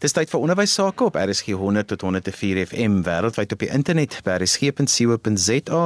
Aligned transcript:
Dis 0.00 0.14
tyd 0.16 0.30
vir 0.32 0.40
onderwys 0.40 0.72
sake 0.72 1.04
op 1.04 1.16
RSG 1.20 1.52
100 1.60 1.90
tot 1.90 2.00
104 2.06 2.62
FM 2.70 3.02
wêreldwyd 3.04 3.50
op 3.52 3.60
die 3.60 3.68
internet 3.68 4.14
by 4.24 4.38
rsg.co.za 4.38 5.80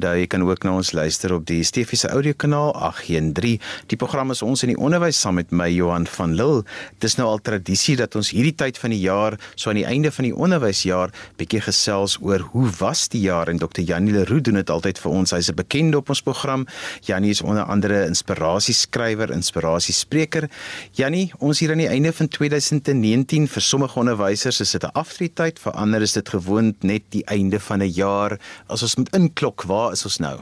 daar 0.00 0.16
jy 0.16 0.24
kan 0.32 0.40
ook 0.46 0.62
na 0.64 0.72
ons 0.78 0.94
luister 0.96 1.34
op 1.36 1.44
die 1.50 1.58
Stefiese 1.68 2.08
audiokanaal 2.08 2.72
813. 2.72 3.58
Die 3.92 3.98
program 4.00 4.32
is 4.32 4.40
ons 4.40 4.64
in 4.64 4.72
die 4.72 4.78
onderwys 4.80 5.20
saam 5.20 5.36
met 5.36 5.52
my 5.52 5.66
Johan 5.68 6.06
van 6.08 6.32
Lille. 6.38 6.62
Dis 7.04 7.18
nou 7.20 7.26
al 7.28 7.42
tradisie 7.44 7.98
dat 8.00 8.16
ons 8.16 8.30
hierdie 8.32 8.54
tyd 8.56 8.80
van 8.80 8.94
die 8.94 9.02
jaar, 9.02 9.36
so 9.52 9.68
aan 9.68 9.82
die 9.82 9.84
einde 9.84 10.14
van 10.16 10.30
die 10.30 10.32
onderwysjaar, 10.32 11.12
bietjie 11.36 11.60
gesels 11.66 12.16
oor 12.24 12.46
hoe 12.54 12.70
was 12.78 13.04
die 13.12 13.26
jaar 13.26 13.52
en 13.52 13.60
Dr. 13.60 13.84
Janie 13.84 14.16
Leroux 14.16 14.40
doen 14.48 14.62
dit 14.62 14.72
altyd 14.72 14.96
vir 15.04 15.12
ons. 15.12 15.36
Hy's 15.36 15.52
'n 15.52 15.60
bekende 15.60 16.00
op 16.00 16.08
ons 16.08 16.24
program. 16.24 16.64
Janie 17.04 17.36
is 17.36 17.44
onder 17.44 17.68
andere 17.68 18.06
inspirasieskrywer, 18.06 19.28
inspirasiespreker. 19.28 20.48
Janie, 20.96 21.32
ons 21.38 21.60
hier 21.60 21.76
aan 21.76 21.84
die 21.84 21.92
einde 21.92 22.12
van 22.12 22.28
2019 22.28 23.57
vir 23.58 23.66
sommige 23.66 23.98
onderwysers 23.98 24.60
is 24.62 24.70
dit 24.70 24.84
'n 24.84 24.94
aftreetyd, 24.94 25.58
vir 25.58 25.72
ander 25.72 26.02
is 26.02 26.12
dit 26.12 26.28
gewoond 26.28 26.82
net 26.82 27.02
die 27.10 27.24
einde 27.26 27.58
van 27.58 27.82
'n 27.82 27.90
jaar. 27.90 28.38
As 28.68 28.82
ons 28.82 28.96
moet 28.96 29.14
inklok, 29.14 29.62
waar 29.62 29.92
is 29.92 30.04
ons 30.04 30.18
nou? 30.18 30.38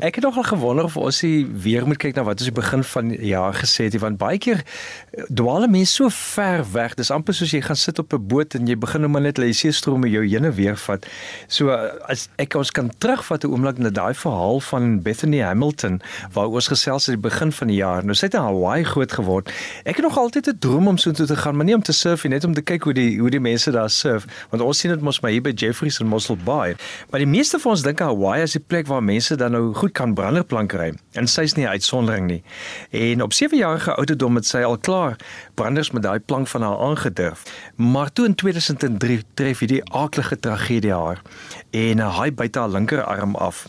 Ek 0.00 0.14
het 0.14 0.24
nogal 0.24 0.42
gewonder 0.42 0.84
of 0.84 0.96
ons 0.96 1.18
weer 1.60 1.84
moet 1.86 1.98
kyk 2.00 2.14
na 2.16 2.22
wat 2.24 2.40
ons 2.40 2.48
die 2.48 2.54
begin 2.56 2.80
van 2.88 3.10
die 3.12 3.34
jaar 3.34 3.52
gesê 3.52 3.84
het, 3.84 3.98
want 4.00 4.16
baie 4.16 4.38
keer 4.40 4.62
eh, 4.64 5.26
dwaal 5.28 5.66
mense 5.68 5.92
so 5.92 6.08
ver 6.08 6.64
weg. 6.72 6.94
Dis 6.96 7.10
amper 7.12 7.36
soos 7.36 7.52
jy 7.52 7.60
gaan 7.60 7.76
sit 7.76 7.98
op 8.00 8.14
'n 8.16 8.26
boot 8.32 8.54
en 8.56 8.66
jy 8.66 8.78
begin 8.80 9.04
nou 9.04 9.10
maar 9.12 9.20
net 9.20 9.36
lê 9.36 9.52
see 9.52 9.72
strome 9.72 10.08
jou 10.08 10.24
heen 10.24 10.44
en 10.44 10.54
weer 10.56 10.76
vat. 10.76 11.04
So 11.48 11.68
as 12.08 12.28
ek 12.38 12.54
ons 12.56 12.70
kan 12.70 12.88
terugvat 12.98 13.44
'n 13.44 13.52
oomblik 13.52 13.78
na 13.78 13.90
daai 13.90 14.14
verhaal 14.14 14.60
van 14.60 15.02
Bethany 15.02 15.42
Hamilton 15.42 16.00
waar 16.32 16.48
ons 16.48 16.68
gesels 16.68 17.06
het 17.06 17.20
die 17.20 17.28
begin 17.30 17.52
van 17.52 17.68
die 17.68 17.76
jaar. 17.76 18.02
Nou 18.02 18.14
sy 18.14 18.26
het 18.26 18.34
in 18.34 18.40
Hawaii 18.40 18.84
groot 18.84 19.12
geword. 19.12 19.52
Ek 19.84 19.96
het 19.96 20.04
nog 20.04 20.16
altyd 20.16 20.48
'n 20.48 20.58
droom 20.58 20.88
om 20.88 20.96
so 20.96 21.10
toe 21.10 21.26
te 21.26 21.36
gaan, 21.36 21.56
maar 21.56 21.66
nie 21.66 21.74
om 21.74 21.82
te 21.82 21.92
surf 21.92 22.24
nie, 22.24 22.32
net 22.32 22.44
om 22.44 22.54
te 22.54 22.62
kyk 22.62 22.82
hoe 22.82 22.94
die 22.94 23.18
hoe 23.18 23.30
die 23.30 23.40
mense 23.40 23.70
daar 23.70 23.90
surf, 23.90 24.24
want 24.48 24.62
ons 24.62 24.78
sien 24.78 24.90
dit 24.90 25.00
mos 25.00 25.20
maar 25.20 25.30
hier 25.30 25.42
by 25.42 25.52
Jeffreys 25.52 26.00
en 26.00 26.06
Mossel 26.06 26.36
Bay. 26.36 26.76
Maar 27.10 27.20
die 27.20 27.28
meeste 27.28 27.58
van 27.58 27.70
ons 27.70 27.82
dink 27.82 27.98
Hawaii 27.98 28.42
is 28.42 28.52
die 28.52 28.64
plek 28.66 28.86
waar 28.86 29.02
mense 29.02 29.36
dan 29.36 29.52
nou 29.52 29.74
goed 29.74 29.89
kan 29.90 30.14
branderplank 30.14 30.72
ry. 30.72 30.92
En 31.12 31.26
sy's 31.26 31.54
nie 31.54 31.64
'n 31.64 31.68
uitsondering 31.68 32.26
nie. 32.26 32.42
En 32.90 33.22
op 33.22 33.32
7 33.32 33.58
jarige 33.58 33.94
ouderdom 33.94 34.34
het 34.34 34.46
sy 34.46 34.62
al 34.62 34.78
klaar 34.78 35.16
branders 35.54 35.90
met 35.90 36.02
daai 36.02 36.18
plank 36.18 36.48
van 36.48 36.62
haar 36.62 36.78
aangedurf. 36.78 37.42
Maar 37.74 38.12
toe 38.12 38.26
in 38.26 38.34
2003 38.34 39.22
tref 39.34 39.58
hierdie 39.58 39.92
aaklige 39.92 40.38
tragedie 40.38 40.92
haar 40.92 41.22
en 41.70 41.98
hy 41.98 42.34
byt 42.34 42.54
haar 42.54 42.68
linkerarm 42.68 43.34
af. 43.34 43.66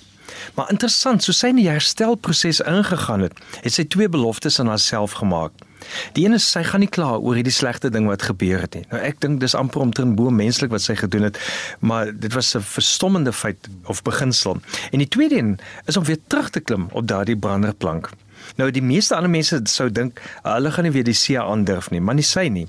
Maar 0.56 0.70
interessant, 0.70 1.24
so 1.24 1.32
sy 1.32 1.48
in 1.48 1.56
die 1.56 1.70
herstelproses 1.70 2.60
ingegaan 2.60 3.20
het, 3.20 3.34
het 3.62 3.74
sy 3.74 3.84
twee 3.84 4.10
beloftes 4.10 4.60
aan 4.60 4.68
haarself 4.68 5.12
gemaak. 5.12 5.52
Die 6.14 6.26
een 6.26 6.34
is 6.34 6.48
sy 6.52 6.64
gaan 6.64 6.84
nie 6.84 6.90
kla 6.90 7.16
oor 7.18 7.36
hierdie 7.36 7.54
slegte 7.54 7.90
ding 7.90 8.08
wat 8.08 8.26
gebeur 8.30 8.62
het 8.66 8.76
nie. 8.76 8.86
Nou 8.92 9.02
ek 9.02 9.22
dink 9.24 9.40
dis 9.42 9.56
amper 9.58 9.82
omtrent 9.82 10.16
bo 10.16 10.30
menslik 10.30 10.72
wat 10.72 10.82
sy 10.82 10.96
gedoen 10.96 11.30
het, 11.30 11.40
maar 11.80 12.12
dit 12.14 12.34
was 12.34 12.56
'n 12.56 12.62
verstommende 12.62 13.34
feit 13.34 13.70
of 13.86 14.02
beginsel. 14.04 14.62
En 14.92 15.00
die 15.00 15.08
tweede 15.08 15.38
een 15.38 15.60
is 15.86 15.98
om 15.98 16.04
weer 16.04 16.20
terug 16.28 16.50
te 16.50 16.60
klim 16.60 16.88
op 16.92 17.08
daardie 17.08 17.38
branderplank. 17.38 18.10
Nou 18.56 18.72
die 18.72 18.82
meeste 18.82 19.16
ander 19.16 19.30
mense 19.30 19.60
sou 19.64 19.90
dink 19.92 20.22
hulle 20.44 20.72
gaan 20.72 20.84
nie 20.84 20.92
weer 20.92 21.08
die 21.08 21.18
see 21.18 21.40
aandurf 21.40 21.90
nie, 21.90 22.02
maar 22.02 22.16
nie 22.16 22.26
sy 22.26 22.48
nie. 22.48 22.68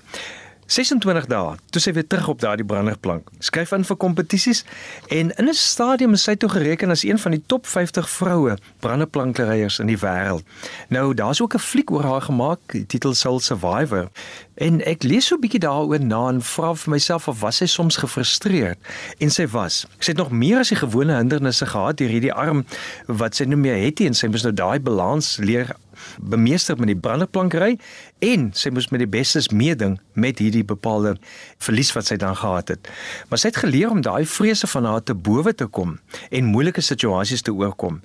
26 0.66 1.26
dae, 1.26 1.56
toe 1.70 1.80
sy 1.82 1.92
weer 1.92 2.06
terug 2.06 2.28
op 2.28 2.40
daardie 2.40 2.64
branderplank. 2.66 3.28
Skryf 3.44 3.72
in 3.76 3.84
vir 3.84 3.96
kompetisies 3.96 4.64
en 5.08 5.32
in 5.36 5.48
'n 5.48 5.54
stadium 5.54 6.12
is 6.12 6.22
sy 6.22 6.34
toe 6.34 6.48
gereken 6.48 6.90
as 6.90 7.02
een 7.02 7.18
van 7.18 7.30
die 7.30 7.42
top 7.46 7.66
50 7.66 8.08
vroue 8.10 8.56
branderplankryers 8.80 9.78
in 9.78 9.86
die 9.86 9.98
wêreld. 9.98 10.44
Nou, 10.88 11.14
daar's 11.14 11.40
ook 11.40 11.54
'n 11.54 11.58
fliek 11.58 11.90
oor 11.90 12.04
haar 12.04 12.22
gemaak, 12.22 12.60
die 12.66 12.86
titel 12.86 13.14
Soul 13.14 13.40
Survivor. 13.40 14.08
En 14.54 14.84
ek 14.84 15.02
lees 15.02 15.26
so 15.26 15.34
'n 15.34 15.40
bietjie 15.40 15.60
daaroor 15.60 16.00
na 16.00 16.28
en 16.28 16.42
vra 16.42 16.74
vir 16.74 16.90
myself 16.90 17.28
of 17.28 17.40
was 17.40 17.56
sy 17.56 17.66
soms 17.66 17.96
gefrustreerd 17.96 18.78
en 19.18 19.30
sy 19.30 19.46
was. 19.46 19.86
Sy 19.98 20.10
het 20.10 20.16
nog 20.16 20.30
meer 20.30 20.58
as 20.58 20.68
die 20.68 20.76
gewone 20.76 21.16
hindernisse 21.16 21.66
gehad 21.66 21.96
deur 21.96 22.08
hierdie 22.08 22.32
arm 22.32 22.64
wat 23.06 23.34
sy 23.34 23.44
nie 23.44 23.56
meer 23.56 23.84
het 23.84 24.00
en 24.00 24.14
sy 24.14 24.26
moes 24.26 24.42
nou 24.42 24.52
daai 24.52 24.80
balans 24.80 25.36
leer 25.36 25.76
bemeester 26.20 26.78
met 26.78 26.90
die 26.92 26.98
branderplankry 26.98 27.76
en 28.18 28.50
sy 28.56 28.70
moes 28.70 28.90
met 28.92 29.02
die 29.02 29.10
bestes 29.10 29.48
meeding 29.48 29.98
met 30.12 30.38
hierdie 30.42 30.64
bepaalde 30.64 31.16
verlies 31.62 31.92
wat 31.96 32.10
sy 32.10 32.16
dan 32.20 32.36
gehad 32.36 32.68
het. 32.74 32.90
Maar 33.28 33.42
sy 33.42 33.52
het 33.52 33.62
geleer 33.64 33.90
om 33.90 34.02
daai 34.04 34.26
vrese 34.26 34.66
van 34.66 34.88
haar 34.88 35.02
te 35.02 35.14
bowe 35.14 35.54
te 35.54 35.66
kom 35.66 35.98
en 36.30 36.52
moeilike 36.52 36.84
situasies 36.84 37.42
te 37.42 37.54
oorkom. 37.54 38.00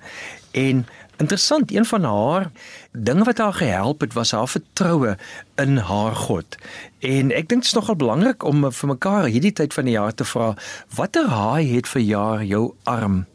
En 0.50 0.86
interessant, 1.18 1.72
een 1.72 1.84
van 1.84 2.04
haar 2.04 2.50
dinge 2.92 3.24
wat 3.24 3.38
haar 3.38 3.52
gehelp 3.52 4.00
het 4.00 4.12
was 4.12 4.30
haar 4.30 4.48
vertroue 4.48 5.16
in 5.54 5.76
haar 5.76 6.14
God. 6.14 6.56
En 6.98 7.32
ek 7.34 7.48
dink 7.48 7.62
dit 7.62 7.70
is 7.70 7.78
nogal 7.78 7.98
belangrik 7.98 8.44
om 8.46 8.70
vir 8.72 8.88
mekaar 8.88 9.26
hierdie 9.26 9.52
tyd 9.52 9.74
van 9.74 9.90
die 9.90 9.96
jaar 9.98 10.14
te 10.14 10.24
vra, 10.24 10.54
watter 10.94 11.26
haai 11.26 11.74
het 11.74 11.90
vir 11.90 12.02
jaar 12.02 12.44
jou 12.44 12.70
arm 12.84 13.26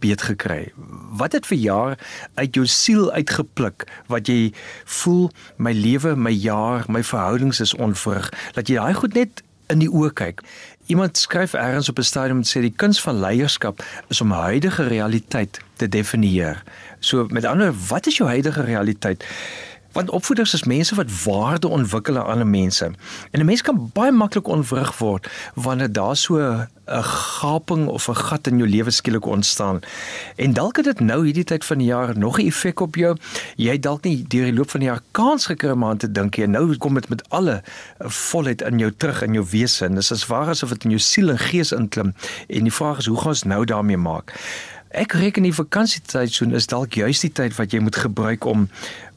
beet 0.00 0.22
gekry? 0.22 0.72
Wat 1.18 1.32
het 1.32 1.46
vir 1.46 1.58
jaar 1.58 1.98
uit 2.34 2.54
jou 2.54 2.66
siel 2.66 3.12
uitgepluk 3.12 3.86
wat 4.06 4.28
jy 4.28 4.52
voel 4.84 5.30
my 5.56 5.72
lewe, 5.72 6.16
my 6.16 6.30
jaar, 6.30 6.84
my 6.88 7.02
verhoudings 7.02 7.60
is 7.60 7.74
onvrug? 7.74 8.30
Laat 8.54 8.68
jy 8.68 8.78
daai 8.80 8.94
goed 8.94 9.14
net 9.14 9.42
in 9.72 9.82
die 9.82 9.90
oë 9.90 10.12
kyk. 10.16 10.42
Iemand 10.88 11.20
skryf 11.20 11.52
eers 11.52 11.88
op 11.88 11.98
'n 11.98 12.02
stadium 12.02 12.42
sê 12.42 12.60
die 12.60 12.72
kuns 12.76 13.00
van 13.00 13.20
leierskap 13.20 13.84
is 14.08 14.20
om 14.20 14.30
huidige 14.30 14.86
realiteit 14.88 15.60
te 15.76 15.88
definieer. 15.88 16.62
So 17.00 17.26
met 17.30 17.44
ander 17.44 17.74
wat 17.88 18.06
is 18.06 18.16
jou 18.16 18.28
huidige 18.28 18.62
realiteit? 18.62 19.24
Want 19.98 20.10
opvoeders 20.10 20.54
is 20.54 20.64
mense 20.64 20.94
wat 20.94 21.10
waarde 21.24 21.68
ontwikkel 21.68 22.18
aan 22.18 22.26
ander 22.26 22.46
mense. 22.46 22.84
En 23.30 23.40
'n 23.40 23.44
mens 23.44 23.62
kan 23.62 23.90
baie 23.92 24.12
maklik 24.12 24.46
onvrug 24.46 24.98
word 24.98 25.28
wanneer 25.54 25.92
daar 25.92 26.16
so 26.16 26.38
'n 26.38 26.68
gaping 27.02 27.86
of 27.86 28.08
'n 28.08 28.14
gat 28.14 28.46
in 28.46 28.56
jou 28.56 28.68
lewe 28.68 28.90
skielik 28.90 29.26
ontstaan. 29.26 29.80
En 30.36 30.52
dalk 30.52 30.76
het 30.76 30.84
dit 30.84 31.00
nou 31.00 31.24
hierdie 31.24 31.44
tyd 31.44 31.64
van 31.64 31.78
die 31.78 31.86
jaar 31.86 32.18
nog 32.18 32.38
'n 32.38 32.46
effek 32.46 32.80
op 32.80 32.94
jou. 32.94 33.16
Jy 33.56 33.72
het 33.72 33.82
dalk 33.82 34.04
nie 34.04 34.24
deur 34.28 34.44
die 34.44 34.54
loop 34.54 34.70
van 34.70 34.80
die 34.80 34.88
jaar 34.88 35.02
kans 35.10 35.46
gekry 35.46 35.70
om 35.70 35.84
aan 35.84 35.96
te 35.96 36.12
dink 36.12 36.34
jy 36.34 36.46
nou 36.46 36.76
kom 36.76 36.94
dit 36.94 37.08
met 37.08 37.28
alle 37.28 37.62
volheid 37.98 38.62
in 38.62 38.78
jou 38.78 38.92
terug 38.96 39.22
in 39.22 39.32
jou 39.32 39.46
wese. 39.50 39.84
En 39.84 39.94
dis 39.94 40.12
as 40.12 40.26
ware 40.26 40.50
asof 40.50 40.68
dit 40.68 40.84
in 40.84 40.90
jou 40.90 41.00
siel 41.00 41.28
en 41.28 41.38
gees 41.38 41.72
inklim. 41.72 42.14
En 42.48 42.62
die 42.62 42.72
vraag 42.72 42.98
is 42.98 43.06
hoe 43.06 43.16
gaan 43.16 43.26
ons 43.26 43.42
nou 43.42 43.64
daarmee 43.64 43.96
maak? 43.96 44.32
Ek 44.88 45.12
reken 45.12 45.44
die 45.44 45.54
vakansietyd 45.54 46.32
so 46.32 46.48
is 46.56 46.66
dalk 46.66 46.96
juist 46.96 47.20
die 47.20 47.32
tyd 47.32 47.56
wat 47.56 47.72
jy 47.72 47.80
moet 47.84 47.96
gebruik 47.96 48.46
om 48.48 48.68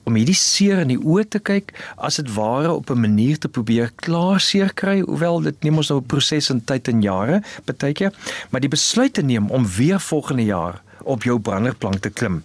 om 0.04 0.16
hierdie 0.16 0.38
seer 0.38 0.80
in 0.80 0.88
die 0.88 1.00
oë 1.00 1.28
te 1.30 1.40
kyk 1.40 1.74
as 1.98 2.16
dit 2.16 2.34
ware 2.36 2.72
op 2.74 2.90
'n 2.90 3.02
manier 3.02 3.38
te 3.38 3.48
probeer 3.48 3.92
klaar 3.96 4.40
seer 4.40 4.74
kry 4.74 5.02
hoewel 5.02 5.42
dit 5.42 5.64
neem 5.64 5.78
ons 5.78 5.90
nou 5.90 6.00
'n 6.00 6.06
proses 6.06 6.50
in 6.50 6.64
tyd 6.64 6.88
en 6.88 7.02
jare 7.02 7.42
baie 7.66 7.94
keer 7.94 8.14
maar 8.50 8.62
die 8.62 8.70
besluit 8.70 9.14
te 9.14 9.22
neem 9.22 9.50
om 9.50 9.68
weer 9.68 10.00
volgende 10.00 10.44
jaar 10.44 10.82
op 11.04 11.24
jou 11.24 11.40
branderplank 11.40 12.02
te 12.02 12.10
klim. 12.10 12.44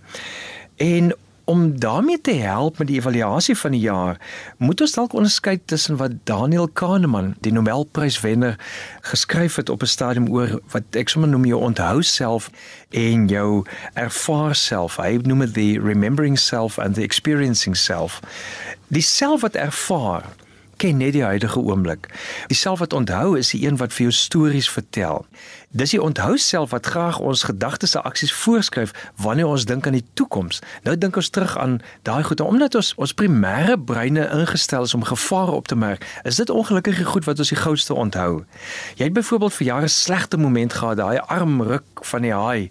En 0.77 1.15
om 1.47 1.79
daarmee 1.79 2.21
te 2.21 2.33
help 2.33 2.79
met 2.79 2.87
die 2.87 2.97
evaluasie 2.97 3.57
van 3.57 3.71
die 3.71 3.81
jaar, 3.81 4.19
moet 4.59 4.81
ons 4.81 4.93
dalk 4.93 5.13
onderskei 5.13 5.61
tussen 5.65 5.97
wat 5.97 6.11
Daniel 6.25 6.69
Kahneman, 6.69 7.35
die 7.41 7.53
Nobelpryswenner, 7.53 8.59
geskryf 9.01 9.57
het 9.57 9.69
op 9.69 9.83
'n 9.83 9.87
stadium 9.87 10.29
oor 10.29 10.61
wat 10.71 10.83
ek 10.91 11.09
sommer 11.09 11.31
noem 11.31 11.45
jou 11.45 11.61
onthou 11.61 12.03
self 12.03 12.51
en 12.91 13.27
jou 13.27 13.65
ervaar 13.95 14.55
self. 14.55 14.97
Hy 14.97 15.19
noem 15.23 15.39
dit 15.39 15.55
the 15.55 15.81
remembering 15.81 16.39
self 16.39 16.79
and 16.79 16.95
the 16.95 17.03
experiencing 17.03 17.77
self. 17.77 18.21
Die 18.87 19.03
self 19.03 19.41
wat 19.41 19.55
ervaar 19.55 20.25
ken 20.77 20.97
net 20.97 21.13
die 21.13 21.25
huidige 21.25 21.61
oomblik. 21.61 22.09
Die 22.47 22.57
self 22.57 22.79
wat 22.79 22.93
onthou 22.93 23.37
is 23.39 23.51
die 23.51 23.67
een 23.67 23.77
wat 23.77 23.93
vir 23.93 24.09
jou 24.09 24.13
stories 24.13 24.69
vertel. 24.71 25.25
Dis 25.77 25.93
die 25.93 26.03
onthou 26.03 26.37
self 26.41 26.71
wat 26.71 26.87
graag 26.87 27.19
ons 27.19 27.43
gedagtes 27.49 27.95
en 27.95 28.05
aksies 28.09 28.33
voorskryf 28.33 28.93
wanneer 29.21 29.47
ons 29.47 29.65
dink 29.65 29.87
aan 29.87 29.99
die 29.99 30.05
toekoms. 30.15 30.63
Nou 30.83 30.97
dink 30.99 31.17
ons 31.17 31.31
terug 31.31 31.57
aan 31.59 31.81
daai 32.03 32.23
goed 32.25 32.41
omdat 32.41 32.75
ons 32.75 32.93
ons 32.97 33.15
primêre 33.15 33.77
breine 33.77 34.29
ingestel 34.33 34.89
is 34.89 34.95
om 34.95 35.05
gevare 35.05 35.53
op 35.53 35.69
te 35.69 35.77
merk. 35.77 36.05
Is 36.25 36.37
dit 36.37 36.51
ongelukkige 36.51 37.05
goed 37.05 37.25
wat 37.25 37.39
ons 37.39 37.53
die 37.53 37.61
gouste 37.61 37.95
onthou? 37.95 38.45
Jy 38.97 39.11
het 39.11 39.17
byvoorbeeld 39.17 39.59
vir 39.59 39.67
jare 39.67 39.89
slegte 39.89 40.37
moment 40.37 40.73
gehad, 40.73 40.97
daai 40.97 41.19
arm 41.19 41.63
ruk 41.63 42.05
van 42.05 42.23
die 42.23 42.33
haai 42.33 42.71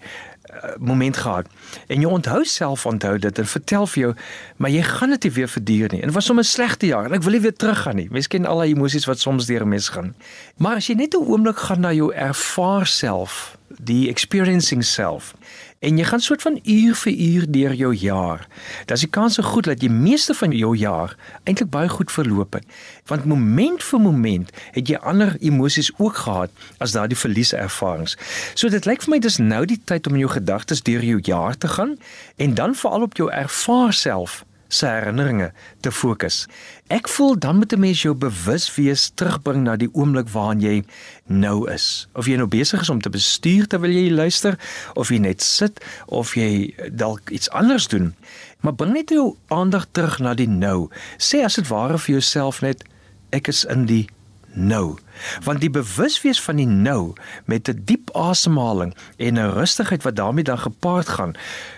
moment 0.79 1.17
gehad. 1.17 1.47
En 1.87 2.01
jy 2.01 2.07
onthou 2.07 2.43
self 2.45 2.85
onthou 2.85 3.17
dit 3.19 3.39
en 3.39 3.47
vertel 3.47 3.87
vir 3.87 4.01
jou, 4.01 4.13
maar 4.57 4.69
jy 4.69 4.81
gaan 4.81 5.09
dit 5.09 5.23
nie 5.23 5.31
weer 5.31 5.49
verduur 5.49 5.91
nie. 5.91 6.01
En 6.01 6.07
dit 6.07 6.15
was 6.15 6.25
sommer 6.25 6.43
'n 6.43 6.47
slegte 6.47 6.85
jaar 6.85 7.05
en 7.05 7.13
ek 7.13 7.23
wil 7.23 7.31
nie 7.31 7.41
weer 7.41 7.55
teruggaan 7.55 7.95
nie. 7.95 8.07
Mens 8.11 8.27
ken 8.27 8.45
al 8.45 8.59
die 8.59 8.75
emosies 8.75 9.05
wat 9.05 9.19
soms 9.19 9.45
deur 9.45 9.61
'n 9.61 9.69
mens 9.69 9.89
gaan. 9.89 10.15
Maar 10.57 10.75
as 10.75 10.87
jy 10.87 10.95
net 10.95 11.13
'n 11.13 11.25
oomblik 11.25 11.57
gaan 11.57 11.79
na 11.79 11.93
jou 11.93 12.13
ervaar 12.13 12.87
self, 12.87 13.57
die 13.67 14.09
experiencing 14.09 14.83
self, 14.83 15.33
en 15.79 15.97
jy 15.97 16.05
gaan 16.07 16.19
soort 16.23 16.41
van 16.41 16.59
uur 16.63 16.95
vir 16.95 17.13
uur 17.13 17.45
deur 17.51 17.73
jou 17.73 17.91
jaar. 17.95 18.47
Dan 18.85 18.95
is 18.95 19.05
die 19.05 19.09
kans 19.09 19.37
goed 19.41 19.67
dat 19.69 19.81
jy 19.83 19.89
meeste 19.89 20.33
van 20.33 20.51
jou 20.55 20.75
jaar 20.77 21.15
eintlik 21.43 21.69
baie 21.69 21.89
goed 21.89 22.11
verloop 22.11 22.53
het. 22.53 22.65
Want 23.05 23.25
moment 23.25 23.83
vir 23.83 23.99
moment 23.99 24.49
het 24.71 24.87
jy 24.89 24.97
ander 24.97 25.35
emosies 25.39 25.91
ook 25.97 26.15
gehad 26.15 26.51
as 26.77 26.95
daardie 26.95 27.17
verlieservarings. 27.17 28.17
So 28.53 28.69
dit 28.69 28.85
lyk 28.85 29.05
vir 29.05 29.15
my 29.15 29.19
dis 29.19 29.37
nou 29.37 29.65
die 29.65 29.81
tyd 29.83 30.07
om 30.07 30.17
in 30.17 30.25
jou 30.25 30.31
gedagtes 30.31 30.81
deur 30.81 31.03
jou 31.03 31.19
jaar 31.21 31.57
te 31.57 31.67
gaan 31.67 31.97
en 32.35 32.53
dan 32.53 32.75
veral 32.75 33.01
op 33.01 33.17
jou 33.17 33.31
ervaar 33.31 33.93
self 33.93 34.43
se 34.75 34.87
herinneringe 34.87 35.51
te 35.79 35.91
fokus. 35.91 36.45
Ek 36.93 37.07
voel 37.09 37.37
dan 37.39 37.57
moet 37.57 37.73
'n 37.73 37.79
mens 37.79 38.01
jou 38.01 38.13
bewus 38.13 38.75
wees 38.75 39.11
terugbring 39.15 39.63
na 39.63 39.75
die 39.75 39.89
oomblik 39.93 40.29
waarin 40.29 40.61
jy 40.61 40.83
nou 41.25 41.71
is. 41.71 42.07
Of 42.13 42.25
jy 42.25 42.35
nou 42.35 42.47
besig 42.47 42.81
is 42.81 42.89
om 42.89 43.01
te 43.01 43.09
bestuur 43.09 43.67
terwyl 43.67 43.91
jy 43.91 44.11
luister 44.11 44.59
of 44.93 45.09
jy 45.09 45.17
net 45.17 45.41
sit 45.41 45.85
of 46.05 46.35
jy 46.35 46.75
dalk 46.91 47.29
iets 47.29 47.49
anders 47.49 47.87
doen. 47.87 48.15
Maar 48.59 48.75
bring 48.75 48.93
net 48.93 49.09
jou 49.09 49.35
aandag 49.47 49.85
terug 49.91 50.19
na 50.19 50.33
die 50.33 50.49
nou. 50.49 50.89
Sê 51.17 51.43
as 51.43 51.55
dit 51.55 51.67
ware 51.67 51.97
vir 51.97 52.11
jouself 52.11 52.61
net 52.61 52.83
ek 53.29 53.47
is 53.47 53.63
in 53.65 53.85
die 53.85 54.07
nou. 54.55 54.97
Want 55.43 55.61
die 55.61 55.69
bewuswees 55.69 56.41
van 56.41 56.55
die 56.55 56.67
nou 56.67 57.13
met 57.45 57.69
'n 57.69 57.81
diep 57.85 58.09
asemhaling 58.11 58.95
en 59.17 59.33
'n 59.33 59.53
rustigheid 59.53 60.03
wat 60.03 60.15
daarmee 60.15 60.43
dan 60.43 60.59
gepaard 60.59 61.07
gaan, 61.07 61.33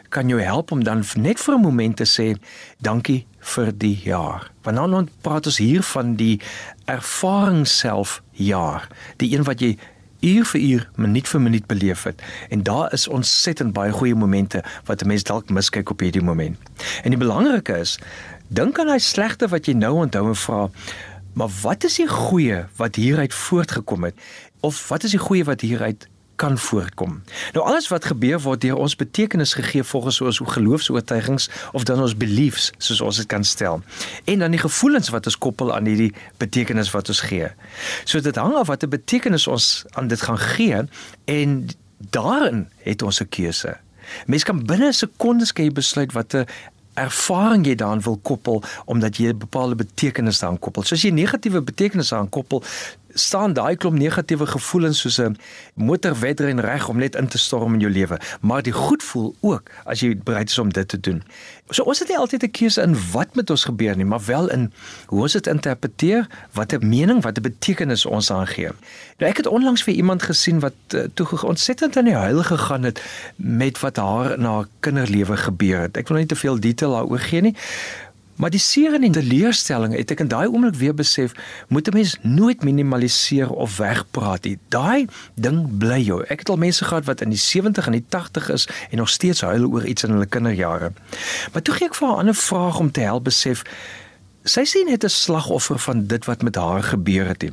kan 0.10 0.28
jou 0.28 0.42
help 0.42 0.72
om 0.72 0.84
dan 0.84 1.04
net 1.16 1.40
vir 1.40 1.58
'n 1.58 1.66
oomblik 1.66 1.96
te 1.96 2.06
sê 2.06 2.38
dankie 2.78 3.26
vir 3.40 3.72
die 3.78 4.00
jaar. 4.04 4.52
Want 4.64 4.78
dan 4.78 4.92
dan 4.92 5.10
praat 5.22 5.46
ons 5.46 5.58
hier 5.58 5.82
van 5.82 6.16
die 6.16 6.40
ervaring 6.86 7.68
self 7.68 8.22
jaar, 8.32 8.88
die 9.18 9.36
een 9.36 9.44
wat 9.44 9.60
jy 9.60 9.78
uur 10.20 10.46
vir 10.46 10.62
uur, 10.62 10.90
minuut 10.96 11.28
vir 11.28 11.42
minuut 11.42 11.68
beleef 11.68 12.04
het. 12.04 12.22
En 12.50 12.64
daar 12.64 12.94
is 12.94 13.08
ontsettend 13.08 13.74
baie 13.74 13.92
goeie 13.92 14.16
momente 14.16 14.64
wat 14.86 15.02
'n 15.02 15.08
mens 15.08 15.24
dalk 15.24 15.50
miskyk 15.50 15.90
op 15.90 16.00
hierdie 16.00 16.22
oomblik. 16.22 16.56
En 17.04 17.10
die 17.10 17.20
belangrike 17.20 17.78
is, 17.80 18.00
dink 18.48 18.80
aan 18.80 18.88
daai 18.88 19.00
slegte 19.00 19.48
wat 19.48 19.66
jy 19.66 19.74
nou 19.74 19.94
onthou 19.94 20.28
en 20.28 20.36
vra, 20.36 20.70
Maar 21.38 21.50
wat 21.62 21.84
is 21.84 21.96
die 21.96 22.08
goeie 22.10 22.64
wat 22.76 22.96
hieruit 22.96 23.34
voortgekom 23.34 24.04
het? 24.04 24.16
Of 24.60 24.88
wat 24.88 25.04
is 25.04 25.14
die 25.14 25.22
goeie 25.22 25.44
wat 25.46 25.62
hieruit 25.62 26.08
kan 26.38 26.58
voortkom? 26.58 27.18
Nou 27.56 27.66
alles 27.66 27.90
wat 27.92 28.06
gebeur 28.06 28.40
word 28.46 28.62
deur 28.62 28.78
ons 28.80 28.96
betekenis 28.96 29.54
gegee 29.58 29.84
volgens 29.84 30.22
ons 30.22 30.42
geloofs-oortuigings 30.54 31.50
of 31.72 31.84
dan 31.90 32.02
ons 32.02 32.16
beliefs, 32.18 32.72
soos 32.78 33.02
ons 33.02 33.18
dit 33.22 33.30
kan 33.30 33.44
stel. 33.44 33.82
En 34.26 34.46
dan 34.46 34.56
die 34.56 34.62
gevoelens 34.62 35.10
wat 35.14 35.26
ons 35.26 35.38
koppel 35.38 35.74
aan 35.76 35.90
hierdie 35.90 36.14
betekenis 36.42 36.94
wat 36.94 37.10
ons 37.14 37.26
gee. 37.28 37.50
So 38.06 38.22
dit 38.22 38.36
hang 38.36 38.56
af 38.56 38.72
watter 38.72 38.90
betekenis 38.90 39.48
ons 39.48 39.84
aan 39.98 40.08
dit 40.08 40.22
gaan 40.22 40.40
gee 40.40 40.86
en 41.26 41.60
daarin 42.14 42.68
het 42.86 43.02
ons 43.02 43.22
'n 43.22 43.30
keuse. 43.30 43.78
Mens 44.26 44.44
kan 44.44 44.66
binne 44.66 44.94
sekondes 44.94 45.54
kan 45.54 45.66
jy 45.66 45.72
besluit 45.72 46.14
wat 46.14 46.34
'n 46.34 46.46
ervaring 46.98 47.66
jy 47.66 47.76
daaraan 47.76 48.02
wil 48.02 48.18
koppel 48.22 48.64
omdat 48.86 49.18
jy 49.18 49.30
'n 49.30 49.38
bepaalde 49.38 49.76
betekenis 49.76 50.40
daaraan 50.40 50.60
koppel. 50.60 50.84
So 50.84 50.96
as 50.96 51.02
jy 51.02 51.10
negatiewe 51.12 51.62
betekenisse 51.62 52.16
aan 52.16 52.30
koppel, 52.30 52.64
staan 53.14 53.54
daai 53.54 53.76
klomp 53.76 53.98
negatiewe 53.98 54.46
gevoelens 54.46 55.00
soos 55.00 55.20
'n 55.20 55.38
motorwedren 55.74 56.60
reg 56.60 56.88
om 56.90 56.98
net 56.98 57.16
in 57.16 57.28
te 57.28 57.38
storm 57.38 57.74
in 57.74 57.80
jou 57.80 57.92
lewe, 57.92 58.20
maar 58.42 58.64
die 58.64 58.74
goed 58.74 59.04
voel 59.04 59.36
ook 59.42 59.70
as 59.86 60.00
jy 60.00 60.18
bereid 60.24 60.50
is 60.50 60.60
om 60.60 60.74
dit 60.74 60.88
te 60.88 61.00
doen. 61.00 61.24
So 61.70 61.84
ons 61.84 62.00
het 62.00 62.08
nie 62.08 62.18
altyd 62.18 62.44
'n 62.44 62.52
keuse 62.52 62.82
in 62.82 62.96
wat 63.12 63.36
met 63.36 63.50
ons 63.50 63.64
gebeur 63.64 63.96
nie, 63.96 64.06
maar 64.06 64.26
wel 64.26 64.50
in 64.50 64.72
hoe 65.06 65.22
ons 65.22 65.32
dit 65.32 65.48
interpreteer, 65.48 66.28
wat 66.54 66.72
'n 66.74 66.88
mening, 66.88 67.24
wat 67.24 67.38
'n 67.38 67.42
betekenis 67.42 68.06
ons 68.06 68.32
aangee. 68.32 68.72
Nou 69.18 69.32
ek 69.32 69.38
het 69.38 69.48
onlangs 69.48 69.84
vir 69.84 69.94
iemand 69.94 70.24
gesien 70.24 70.60
wat 70.60 70.74
uh, 70.94 71.02
toe 71.14 71.42
ontsettend 71.44 71.96
in 71.96 72.06
die 72.06 72.16
huil 72.16 72.44
gegaan 72.44 72.84
het 72.84 73.02
met 73.36 73.80
wat 73.80 73.96
haar 73.96 74.32
in 74.38 74.44
haar 74.44 74.66
kinderlewe 74.80 75.38
gebeur 75.38 75.82
het. 75.82 75.98
Ek 75.98 76.08
wil 76.08 76.18
nie 76.18 76.26
te 76.26 76.36
veel 76.36 76.60
detail 76.60 76.92
daaroor 76.92 77.20
gee 77.20 77.42
nie, 77.42 77.56
Maar 78.38 78.54
die 78.54 78.62
seer 78.62 78.94
en 78.94 79.02
die 79.02 79.12
teleurstelling 79.12 79.96
het 79.98 80.12
ek 80.14 80.22
in 80.24 80.30
daai 80.32 80.48
oomblik 80.48 80.76
weer 80.78 80.94
besef, 80.94 81.34
moet 81.68 81.88
'n 81.88 81.94
mens 81.94 82.18
nooit 82.22 82.64
minimaliseer 82.64 83.50
of 83.50 83.78
wegpraat 83.78 84.44
nie. 84.44 84.58
Daai 84.70 85.08
ding 85.36 85.78
bly 85.78 86.02
jou. 86.02 86.24
Ek 86.30 86.40
het 86.40 86.50
al 86.50 86.58
mense 86.58 86.86
gehad 86.86 87.06
wat 87.06 87.22
in 87.22 87.30
die 87.30 87.38
70 87.40 87.86
en 87.86 87.92
die 87.92 88.06
80 88.10 88.50
is 88.50 88.68
en 88.90 88.98
nog 88.98 89.10
steeds 89.10 89.42
huil 89.42 89.66
oor 89.66 89.86
iets 89.86 90.04
in 90.04 90.12
hulle 90.12 90.26
kinderjare. 90.26 90.92
Maar 91.54 91.62
toe 91.62 91.74
gee 91.74 91.88
ek 91.88 91.96
vir 91.96 92.08
haar 92.08 92.16
'n 92.16 92.20
ander 92.20 92.36
vraag 92.36 92.80
om 92.80 92.92
te 92.92 93.02
help 93.02 93.24
besef 93.24 93.64
Sy 94.48 94.64
sien 94.64 94.88
net 94.88 95.04
'n 95.04 95.10
slagoffer 95.10 95.80
van 95.80 96.06
dit 96.08 96.26
wat 96.26 96.42
met 96.42 96.56
haar 96.56 96.84
gebeur 96.84 97.28
het. 97.28 97.44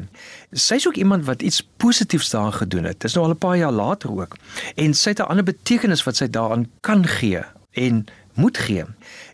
Sy's 0.52 0.86
ook 0.86 0.94
iemand 0.94 1.24
wat 1.24 1.42
iets 1.42 1.68
positiefs 1.76 2.30
daaraan 2.30 2.52
gedoen 2.52 2.84
het. 2.84 3.00
Dis 3.00 3.14
nou 3.14 3.26
al 3.26 3.32
'n 3.32 3.38
paar 3.38 3.56
jaar 3.56 3.72
later 3.72 4.10
ook. 4.10 4.36
En 4.74 4.94
sy 4.94 5.08
het 5.08 5.18
'n 5.18 5.22
ander 5.22 5.44
betekenis 5.44 6.04
wat 6.04 6.16
sy 6.16 6.30
daaraan 6.30 6.70
kan 6.80 7.06
gee 7.06 7.42
en 7.72 8.06
moet 8.34 8.58
gee. 8.58 8.84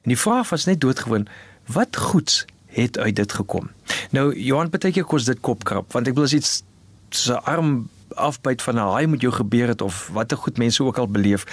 En 0.02 0.14
die 0.14 0.18
vraag 0.18 0.48
was 0.50 0.64
net 0.64 0.80
doodgewoon, 0.80 1.28
wat 1.66 1.96
goeds 1.96 2.44
het 2.66 2.98
uit 2.98 3.16
dit 3.16 3.32
gekom? 3.32 3.70
Nou 4.10 4.30
Johan 4.38 4.70
baie 4.70 4.92
keer 4.92 5.04
kos 5.04 5.24
dit 5.28 5.40
kopkrap, 5.40 5.92
want 5.92 6.08
ek 6.08 6.14
wil 6.14 6.28
as 6.28 6.36
iets 6.36 6.60
so 7.10 7.34
arm 7.34 7.88
afbyt 8.14 8.62
van 8.62 8.74
'n 8.74 8.78
haai 8.78 9.06
moet 9.06 9.20
jou 9.20 9.32
gebeur 9.32 9.68
het 9.68 9.82
of 9.82 10.10
watter 10.12 10.36
goed 10.36 10.58
mense 10.58 10.84
ook 10.84 10.98
al 10.98 11.08
beleef, 11.08 11.44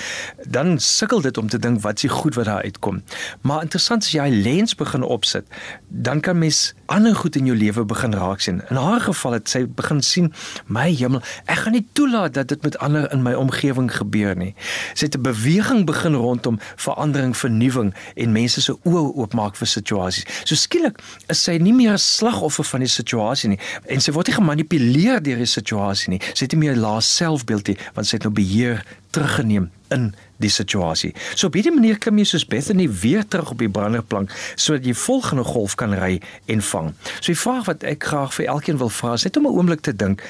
dan 0.47 0.79
sukkel 0.79 1.21
dit 1.21 1.37
om 1.37 1.49
te 1.49 1.59
dink 1.59 1.81
wat 1.81 1.99
se 1.99 2.07
goed 2.07 2.35
wat 2.35 2.45
daar 2.45 2.61
uitkom. 2.61 3.03
Maar 3.41 3.61
interessant 3.61 4.03
as 4.03 4.11
jy 4.11 4.21
hy 4.21 4.41
lens 4.43 4.75
begin 4.75 5.03
opsit, 5.03 5.45
dan 5.87 6.19
kan 6.19 6.37
mens 6.37 6.73
ander 6.85 7.15
goed 7.15 7.35
in 7.35 7.45
jou 7.45 7.57
lewe 7.57 7.85
begin 7.85 8.13
raak 8.13 8.39
sien. 8.39 8.61
In 8.69 8.75
haar 8.75 9.01
geval 9.01 9.31
het 9.37 9.49
sy 9.49 9.65
begin 9.65 10.01
sien, 10.01 10.33
my 10.65 10.89
hemel, 10.91 11.21
ek 11.45 11.63
gaan 11.63 11.75
nie 11.75 11.85
toelaat 11.93 12.33
dat 12.33 12.47
dit 12.47 12.63
met 12.63 12.77
ander 12.83 13.11
in 13.13 13.23
my 13.23 13.33
omgewing 13.33 13.89
gebeur 13.93 14.35
nie. 14.35 14.53
Sy 14.93 15.05
het 15.05 15.17
'n 15.17 15.21
beweging 15.21 15.85
begin 15.85 16.15
rondom 16.15 16.59
verandering, 16.75 17.37
vernuwing 17.37 17.93
en 18.15 18.31
mense 18.31 18.61
se 18.61 18.73
oë 18.83 19.15
oopmaak 19.15 19.55
vir 19.55 19.67
situasies. 19.67 20.25
So 20.43 20.55
skielik 20.55 20.99
is 21.27 21.43
sy 21.43 21.57
nie 21.57 21.73
meer 21.73 21.91
'n 21.93 21.97
slagoffer 21.97 22.63
van 22.63 22.79
die 22.79 22.89
situasie 22.89 23.49
nie 23.49 23.59
en 23.85 24.01
sy 24.01 24.11
word 24.11 24.27
nie 24.27 24.35
gemanipuleer 24.35 25.23
deur 25.23 25.37
die 25.37 25.45
situasie 25.45 26.09
nie. 26.09 26.21
Sy 26.33 26.46
het 26.47 26.55
nie 26.55 26.63
meer 26.65 26.79
laas 26.79 27.09
selfbeeld 27.19 27.73
nie 27.73 27.77
want 27.93 28.07
sy 28.07 28.17
het 28.17 28.27
nou 28.27 28.33
beheer 28.33 28.83
teruggeneem 29.15 29.69
in 29.93 30.09
die 30.43 30.51
situasie. 30.51 31.13
So 31.35 31.49
op 31.49 31.55
hierdie 31.57 31.73
manier 31.73 31.99
klim 32.01 32.19
jy 32.21 32.27
soos 32.31 32.45
Bethany 32.47 32.87
weer 33.01 33.25
terug 33.27 33.53
op 33.53 33.61
die 33.61 33.71
branderplank 33.71 34.33
sodat 34.55 34.85
jy 34.87 34.95
volgende 34.97 35.45
golf 35.47 35.77
kan 35.79 35.95
ry 35.97 36.17
en 36.51 36.61
vang. 36.71 36.91
So 37.19 37.31
die 37.31 37.39
vraag 37.39 37.65
wat 37.69 37.87
ek 37.87 38.09
graag 38.11 38.35
vir 38.37 38.51
elkeen 38.57 38.81
wil 38.81 38.93
vra 38.93 39.15
is 39.17 39.25
net 39.27 39.39
om 39.39 39.47
'n 39.47 39.57
oomblik 39.57 39.81
te 39.81 39.95
dink, 39.95 40.21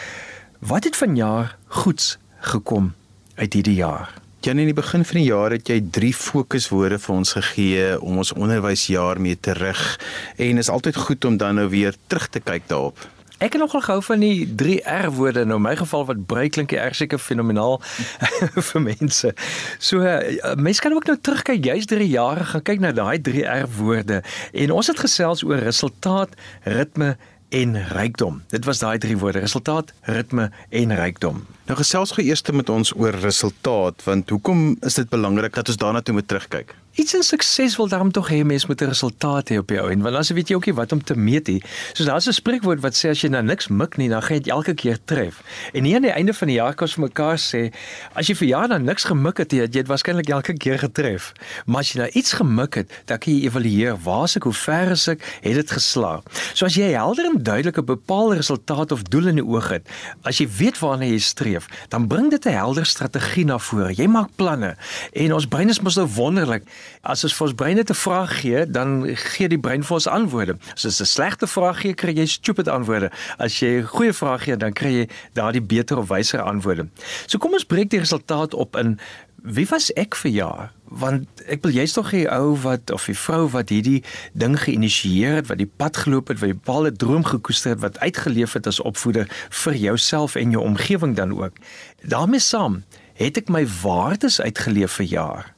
wat 0.59 0.83
het 0.83 0.95
vanjaar 0.95 1.57
goeds 1.67 2.17
gekom 2.41 2.93
uit 3.35 3.53
hierdie 3.53 3.77
jaar? 3.81 4.13
Jan 4.41 4.59
in 4.59 4.69
die 4.69 4.73
begin 4.73 5.03
van 5.05 5.17
die 5.17 5.27
jaar 5.27 5.51
het 5.51 5.67
jy 5.67 5.81
drie 5.91 6.13
fokuswoorde 6.13 6.99
vir 6.99 7.15
ons 7.15 7.33
gegee 7.33 7.99
om 7.99 8.17
ons 8.17 8.33
onderwysjaar 8.33 9.19
mee 9.19 9.35
te 9.35 9.51
rig 9.51 9.99
en 10.37 10.57
is 10.57 10.69
altyd 10.69 10.95
goed 10.95 11.25
om 11.25 11.37
dan 11.37 11.55
nou 11.55 11.69
weer 11.69 11.95
terug 12.07 12.29
te 12.29 12.39
kyk 12.39 12.67
daarop. 12.67 13.16
Ek 13.37 13.53
het 13.53 13.61
nogal 13.61 13.83
gehou 13.85 14.01
van 14.01 14.23
die 14.25 14.55
3 14.55 14.81
R 14.89 15.11
woorde 15.13 15.43
nou 15.45 15.59
in 15.59 15.65
my 15.67 15.75
geval 15.77 16.07
wat 16.09 16.25
brei 16.25 16.47
klink 16.49 16.71
die 16.73 16.79
R 16.81 16.95
seker 16.97 17.21
fenomenaal 17.21 17.77
vir 18.69 18.81
mense. 18.81 19.33
So 19.77 20.01
uh, 20.01 20.55
mense 20.57 20.81
kan 20.81 20.95
ook 20.97 21.05
nou 21.05 21.17
terugkyk 21.21 21.65
juis 21.65 21.85
3 21.85 22.07
jaar 22.09 22.41
gaan 22.53 22.65
kyk 22.65 22.81
na 22.81 22.91
daai 22.97 23.21
3 23.21 23.45
R 23.45 23.69
woorde 23.77 24.23
en 24.53 24.73
ons 24.73 24.89
het 24.89 24.99
gesels 25.05 25.45
oor 25.45 25.61
resultaat, 25.61 26.33
ritme 26.65 27.13
en 27.49 27.77
rykdom. 27.93 28.41
Dit 28.47 28.65
was 28.65 28.81
daai 28.81 28.97
drie 28.97 29.17
woorde: 29.17 29.39
resultaat, 29.39 29.93
ritme 30.01 30.49
en 30.69 30.95
rykdom. 30.95 31.45
Nou 31.69 31.77
gesels 31.77 32.11
gou 32.11 32.25
eers 32.25 32.43
met 32.51 32.69
ons 32.69 32.93
oor 32.95 33.15
resultaat, 33.21 34.03
want 34.03 34.29
hoekom 34.29 34.75
is 34.81 34.97
dit 34.99 35.09
belangrik 35.09 35.53
dat 35.53 35.69
ons 35.69 35.77
daarna 35.77 36.01
toe 36.01 36.17
moet 36.17 36.27
terugkyk? 36.27 36.75
Iets 36.97 37.13
in 37.13 37.23
sukses 37.23 37.75
wil 37.77 37.87
daarom 37.87 38.09
tog 38.11 38.31
hê 38.33 38.39
mens 38.41 38.65
moet 38.65 38.81
'n 38.81 38.89
resultaat 38.89 39.49
hê 39.49 39.57
op 39.57 39.69
jou 39.69 39.91
en 39.91 40.01
want 40.01 40.15
dan 40.15 40.35
weet 40.35 40.47
jy 40.47 40.55
ook 40.55 40.65
nie 40.65 40.73
wat 40.73 40.91
om 40.91 41.03
te 41.03 41.15
meet 41.15 41.47
nie. 41.47 41.61
So 41.93 42.03
daar's 42.03 42.25
'n 42.27 42.33
spreekwoord 42.33 42.79
wat 42.81 42.93
sê 42.97 43.09
as 43.09 43.21
jy 43.21 43.29
nou 43.29 43.43
niks 43.43 43.67
mik 43.67 43.97
nie, 43.97 44.09
dan 44.09 44.21
gaan 44.21 44.35
jy 44.35 44.43
dit 44.43 44.51
elke 44.51 44.73
keer 44.73 44.97
tref. 45.05 45.43
En 45.73 45.83
nie 45.83 45.95
aan 45.95 46.01
die 46.01 46.11
einde 46.11 46.33
van 46.33 46.47
die 46.47 46.55
jaar 46.55 46.73
kos 46.73 46.93
vir 46.93 47.03
mekaar 47.03 47.37
sê 47.37 47.71
as 48.13 48.27
jy 48.27 48.35
vir 48.35 48.47
jaar 48.47 48.67
dan 48.67 48.83
niks 48.83 49.03
gemik 49.03 49.37
het, 49.37 49.51
jy 49.51 49.69
het 49.71 49.87
waarskynlik 49.87 50.29
elke 50.29 50.53
keer 50.53 50.79
getref. 50.79 51.33
Maar 51.65 51.79
as 51.79 51.91
jy 51.91 51.99
nou 51.99 52.09
iets 52.09 52.33
gemik 52.33 52.73
het, 52.73 52.91
dan 53.05 53.17
kan 53.17 53.33
jy 53.33 53.45
evalueer, 53.45 53.97
waar 54.03 54.23
is 54.23 54.35
ek, 54.35 54.43
hoe 54.43 54.53
ver 54.53 54.91
is 54.91 55.07
ek, 55.07 55.39
het 55.41 55.53
dit 55.53 55.71
geslaag. 55.71 56.21
So 56.53 56.65
as 56.65 56.73
jy 56.73 56.91
helder 56.91 57.25
en 57.25 57.43
duidelik 57.43 57.77
'n 57.77 57.85
bepaalde 57.85 58.35
resultaat 58.35 58.91
of 58.91 59.03
doel 59.03 59.27
in 59.27 59.35
die 59.35 59.45
oog 59.45 59.69
het, 59.69 59.87
as 60.23 60.37
jy 60.37 60.47
weet 60.57 60.79
waarna 60.79 61.05
jy 61.05 61.19
streef, 61.19 61.67
dan 61.89 62.07
bring 62.07 62.31
dit 62.31 62.45
'n 62.45 62.53
helder 62.53 62.85
strategie 62.85 63.45
na 63.45 63.59
vore. 63.59 63.93
Jy 63.93 64.07
maak 64.07 64.29
planne 64.35 64.75
en 65.13 65.33
ons 65.33 65.45
brein 65.45 65.69
is 65.69 65.79
mos 65.79 65.95
nou 65.95 66.07
wonderlik. 66.07 66.63
As 67.01 67.23
ons 67.23 67.35
vir 67.35 67.47
ons 67.47 67.55
brein 67.55 67.79
'n 67.79 67.93
vraag 67.93 68.41
gee, 68.41 68.65
dan 68.65 69.15
gee 69.15 69.47
die 69.47 69.59
brein 69.59 69.83
vir 69.83 69.93
ons 69.93 70.07
antwoorde. 70.07 70.57
As 70.73 70.81
dit 70.81 70.99
'n 71.01 71.05
slegte 71.05 71.47
vraag 71.47 71.81
gee, 71.81 71.93
kry 71.93 72.13
jy 72.13 72.25
stupid 72.25 72.67
antwoorde. 72.67 73.11
As 73.37 73.59
jy 73.59 73.79
'n 73.79 73.83
goeie 73.83 74.13
vraag 74.13 74.43
gee, 74.43 74.57
dan 74.57 74.73
kry 74.73 74.91
jy 74.91 75.09
daardie 75.33 75.61
beter 75.61 75.97
of 75.97 76.07
wyser 76.07 76.41
antwoorde. 76.41 76.87
So 77.25 77.37
kom 77.37 77.53
ons 77.53 77.65
breek 77.65 77.89
die 77.89 77.99
resultaat 77.99 78.53
op 78.53 78.75
in 78.75 78.99
wie 79.43 79.67
was 79.69 79.91
ek 79.93 80.15
vir 80.15 80.31
jaar? 80.31 80.71
Want 80.87 81.43
ek 81.47 81.63
wil 81.63 81.75
jy's 81.75 81.93
tog 81.95 82.09
die 82.11 82.27
ou 82.31 82.55
wat 82.63 82.91
of 82.91 83.05
die 83.05 83.17
vrou 83.17 83.47
wat 83.53 83.71
hierdie 83.71 84.03
ding 84.33 84.55
geïnisieer 84.59 85.41
het, 85.41 85.49
wat 85.51 85.59
die 85.61 85.69
pad 85.69 85.97
geloop 86.03 86.31
het, 86.31 86.39
wat 86.39 86.49
'n 86.49 86.59
bepaalde 86.59 86.91
droom 86.91 87.23
gekoester 87.23 87.71
het, 87.71 87.79
wat 87.79 87.99
uitgeleef 87.99 88.53
het 88.53 88.67
as 88.67 88.79
opvoeder 88.79 89.27
vir 89.49 89.75
jouself 89.75 90.35
en 90.35 90.51
jou 90.51 90.63
omgewing 90.63 91.15
dan 91.15 91.31
ook. 91.31 91.53
daarmee 92.01 92.39
saam 92.39 92.83
het 93.13 93.37
ek 93.37 93.49
my 93.49 93.65
waardes 93.81 94.41
uitgeleef 94.41 94.91
vir 94.91 95.05
jaar. 95.05 95.56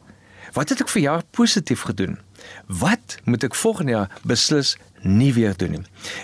Wat 0.54 0.70
het 0.70 0.82
ek 0.82 0.90
vir 0.90 1.02
jaar 1.02 1.24
positief 1.36 1.82
gedoen? 1.90 2.18
Wat 2.68 3.18
moet 3.24 3.44
ek 3.44 3.56
volgende 3.56 3.92
jaar 3.92 4.20
beslis 4.24 4.78
nie 5.02 5.34
weer 5.34 5.58
doen 5.58 5.72
nie. 5.72 5.82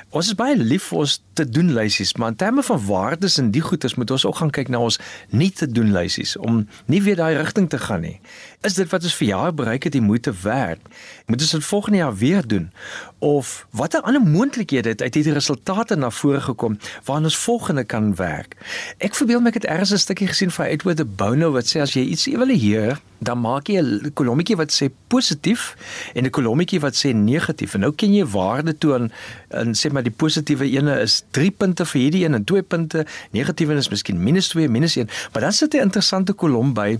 Ons 0.09 0.27
is 0.27 0.37
baie 0.37 0.55
lief 0.57 0.83
vir 0.91 0.99
ons 0.99 1.23
te 1.33 1.49
doen 1.49 1.73
lysies, 1.73 2.13
maar 2.15 2.29
in 2.29 2.35
terme 2.35 2.63
van 2.63 2.85
waardes 2.85 3.37
en 3.41 3.51
die 3.51 3.61
goedes 3.61 3.95
moet 3.95 4.11
ons 4.11 4.25
ook 4.25 4.35
gaan 4.35 4.51
kyk 4.51 4.69
na 4.69 4.79
ons 4.79 4.99
nie 5.29 5.51
te 5.51 5.67
doen 5.67 5.91
lysies 5.91 6.37
om 6.37 6.67
nie 6.85 7.01
weer 7.01 7.15
daai 7.15 7.35
rigting 7.35 7.69
te 7.69 7.77
gaan 7.77 8.01
nie. 8.01 8.19
Is 8.61 8.77
dit 8.77 8.89
wat 8.89 9.03
ons 9.03 9.15
vir 9.15 9.27
jaar 9.27 9.53
bereik 9.53 9.83
het, 9.83 9.93
die 9.93 10.01
moeite 10.01 10.33
werd? 10.43 10.81
Moet 11.25 11.41
ons 11.41 11.51
dit 11.51 11.65
volgende 11.65 11.97
jaar 11.97 12.15
weer 12.15 12.47
doen? 12.47 12.71
Of 13.19 13.67
watter 13.71 14.01
ander 14.01 14.21
moontlikhede 14.21 14.89
het 14.89 15.01
uit 15.01 15.13
hierdie 15.13 15.33
resultate 15.33 15.95
na 15.95 16.09
vore 16.09 16.41
gekom 16.41 16.77
waaraan 17.03 17.29
ons 17.31 17.37
volgende 17.37 17.83
kan 17.83 18.15
werk? 18.15 18.55
Ek 18.97 19.15
verbeel 19.15 19.41
my 19.41 19.51
ek 19.55 19.63
het 19.63 19.71
eers 19.71 19.91
'n 19.91 19.97
stukkie 19.97 20.27
gesien 20.27 20.51
van 20.51 20.65
Edward 20.65 20.97
de 20.97 21.05
Bono 21.05 21.51
wat 21.51 21.65
sê 21.65 21.79
as 21.79 21.93
jy 21.93 22.03
iets 22.03 22.27
evalueer, 22.27 22.99
dan 23.19 23.39
maak 23.39 23.67
jy 23.67 23.79
'n 23.79 24.11
kolommetjie 24.13 24.55
wat 24.55 24.71
sê 24.71 24.89
positief 25.07 25.75
en 26.13 26.25
'n 26.25 26.29
kolommetjie 26.29 26.79
wat 26.79 26.95
sê 26.95 27.13
negatief. 27.13 27.73
En 27.73 27.79
nou 27.79 27.93
ken 27.95 28.13
jy 28.13 28.25
waarde 28.65 28.77
toe 28.77 28.93
aan 28.93 29.11
en 29.49 29.73
sê 29.75 29.91
maar 29.91 30.03
die 30.03 30.13
positiewe 30.13 30.67
ene 30.67 30.99
is 31.01 31.23
3 31.31 31.51
punte 31.51 31.85
vir 31.85 32.01
hierdie 32.01 32.23
een 32.25 32.33
en 32.33 32.43
2 32.43 32.63
punte, 32.63 33.05
negatiewe 33.31 33.75
is 33.75 33.89
miskien 33.89 34.17
-2, 34.17 34.67
-1, 34.67 35.09
maar 35.31 35.41
dan 35.41 35.51
sit 35.51 35.73
'n 35.73 35.81
interessante 35.81 36.33
kolom 36.33 36.73
by. 36.73 36.97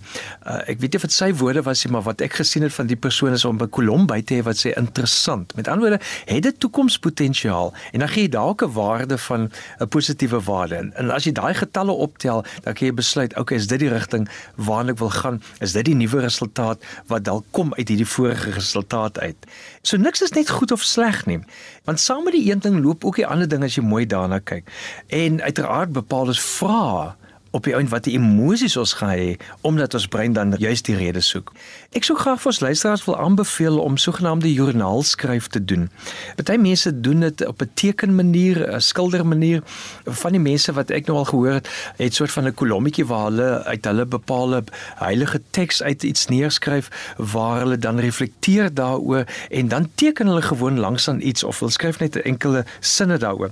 Uh, 0.47 0.69
ek 0.69 0.79
weet 0.79 0.93
nie 0.93 0.95
of 0.95 1.01
dit 1.01 1.11
sy 1.11 1.33
woorde 1.33 1.61
was 1.61 1.83
nie, 1.83 1.91
maar 1.91 2.03
wat 2.03 2.21
ek 2.21 2.33
gesien 2.33 2.63
het 2.63 2.73
van 2.73 2.87
die 2.87 2.95
persoon 2.95 3.33
is 3.33 3.45
om 3.45 3.57
'n 3.57 3.69
kolom 3.69 4.05
by 4.05 4.21
te 4.21 4.35
hê 4.35 4.43
wat 4.43 4.55
sê 4.55 4.73
interessant. 4.75 5.55
Met 5.55 5.67
ander 5.67 5.89
woorde, 5.89 6.03
het 6.25 6.43
dit 6.43 6.59
toekomspotensiaal 6.59 7.73
en 7.91 7.99
dan 7.99 8.09
gee 8.09 8.23
jy 8.23 8.29
dalk 8.29 8.63
'n 8.63 8.71
waarde 8.71 9.17
van 9.17 9.51
'n 9.79 9.87
positiewe 9.87 10.41
waarde. 10.41 10.75
En, 10.75 10.93
en 10.95 11.11
as 11.11 11.23
jy 11.23 11.31
daai 11.31 11.53
getalle 11.53 11.91
optel, 11.91 12.43
dan 12.63 12.73
kan 12.73 12.87
jy 12.87 12.93
besluit, 12.93 13.37
okay, 13.37 13.57
is 13.57 13.67
dit 13.67 13.79
die 13.79 13.89
rigting 13.89 14.29
waarna 14.55 14.91
ek 14.91 14.99
wil 14.99 15.09
gaan? 15.09 15.41
Is 15.59 15.71
dit 15.71 15.85
die 15.85 15.95
nuwe 15.95 16.21
resultaat 16.21 16.83
wat 17.07 17.23
dalk 17.23 17.45
kom 17.51 17.73
uit 17.73 17.87
hierdie 17.87 18.07
vorige 18.07 18.51
resultaat 18.51 19.19
uit? 19.19 19.37
So 19.85 19.97
niks 20.01 20.23
is 20.25 20.33
net 20.33 20.49
goed 20.49 20.71
of 20.73 20.81
sleg 20.81 21.25
nie. 21.29 21.39
Want 21.85 22.01
saam 22.01 22.23
met 22.25 22.33
die 22.33 22.49
een 22.49 22.59
ding 22.59 22.79
loop 22.83 23.05
ook 23.05 23.19
die 23.21 23.27
ander 23.27 23.47
ding 23.47 23.63
as 23.63 23.75
jy 23.77 23.83
mooi 23.85 24.05
daarna 24.09 24.39
kyk. 24.41 24.65
En 25.13 25.37
uiteraard 25.45 25.93
bepaal 25.93 26.33
ons 26.33 26.41
vrae 26.41 27.13
op 27.55 27.63
die 27.63 27.73
ouen 27.75 27.87
wat 27.91 28.03
die 28.03 28.17
emosies 28.19 28.75
ons 28.79 28.93
gaan 28.99 29.13
hê 29.15 29.35
omdat 29.67 29.95
ons 29.95 30.07
brein 30.11 30.33
dan 30.35 30.53
juist 30.59 30.87
die 30.89 30.97
rede 30.99 31.21
soek. 31.23 31.53
Ek 31.95 32.03
sou 32.03 32.17
graag 32.19 32.41
vir 32.43 32.51
ons 32.51 32.59
luisteraars 32.65 33.05
wil 33.07 33.17
aanbeveel 33.21 33.79
om 33.79 33.95
sogenaamde 34.01 34.51
joernaalskryf 34.51 35.47
te 35.53 35.61
doen. 35.63 35.87
Party 36.35 36.57
mense 36.59 36.91
doen 36.99 37.23
dit 37.23 37.45
op 37.47 37.61
'n 37.61 37.71
tekenmanier, 37.73 38.59
'n 38.75 38.81
skildermanier. 38.81 39.63
Van 40.03 40.31
die 40.31 40.41
mense 40.41 40.73
wat 40.73 40.89
ek 40.91 41.07
nou 41.07 41.17
al 41.17 41.25
gehoor 41.31 41.53
het, 41.53 41.69
het 41.97 42.13
soort 42.13 42.31
van 42.31 42.47
'n 42.47 42.53
kolommetjie 42.53 43.05
waar 43.05 43.25
hulle 43.31 43.63
uit 43.63 43.85
hulle 43.85 44.05
bepaalde 44.05 44.63
heilige 44.95 45.41
teks 45.51 45.83
uit 45.83 46.03
iets 46.03 46.27
neerskryf 46.27 46.89
waar 47.17 47.59
hulle 47.59 47.77
dan 47.77 47.99
reflekteer 47.99 48.73
daaroor 48.73 49.25
en 49.49 49.67
dan 49.67 49.89
teken 49.95 50.27
hulle 50.27 50.41
gewoon 50.41 50.79
langs 50.79 51.07
aan 51.07 51.21
iets 51.21 51.43
of 51.43 51.59
hulle 51.59 51.71
skryf 51.71 51.99
net 51.99 52.15
'n 52.15 52.19
enkele 52.19 52.65
sinne 52.79 53.17
daaroor. 53.17 53.51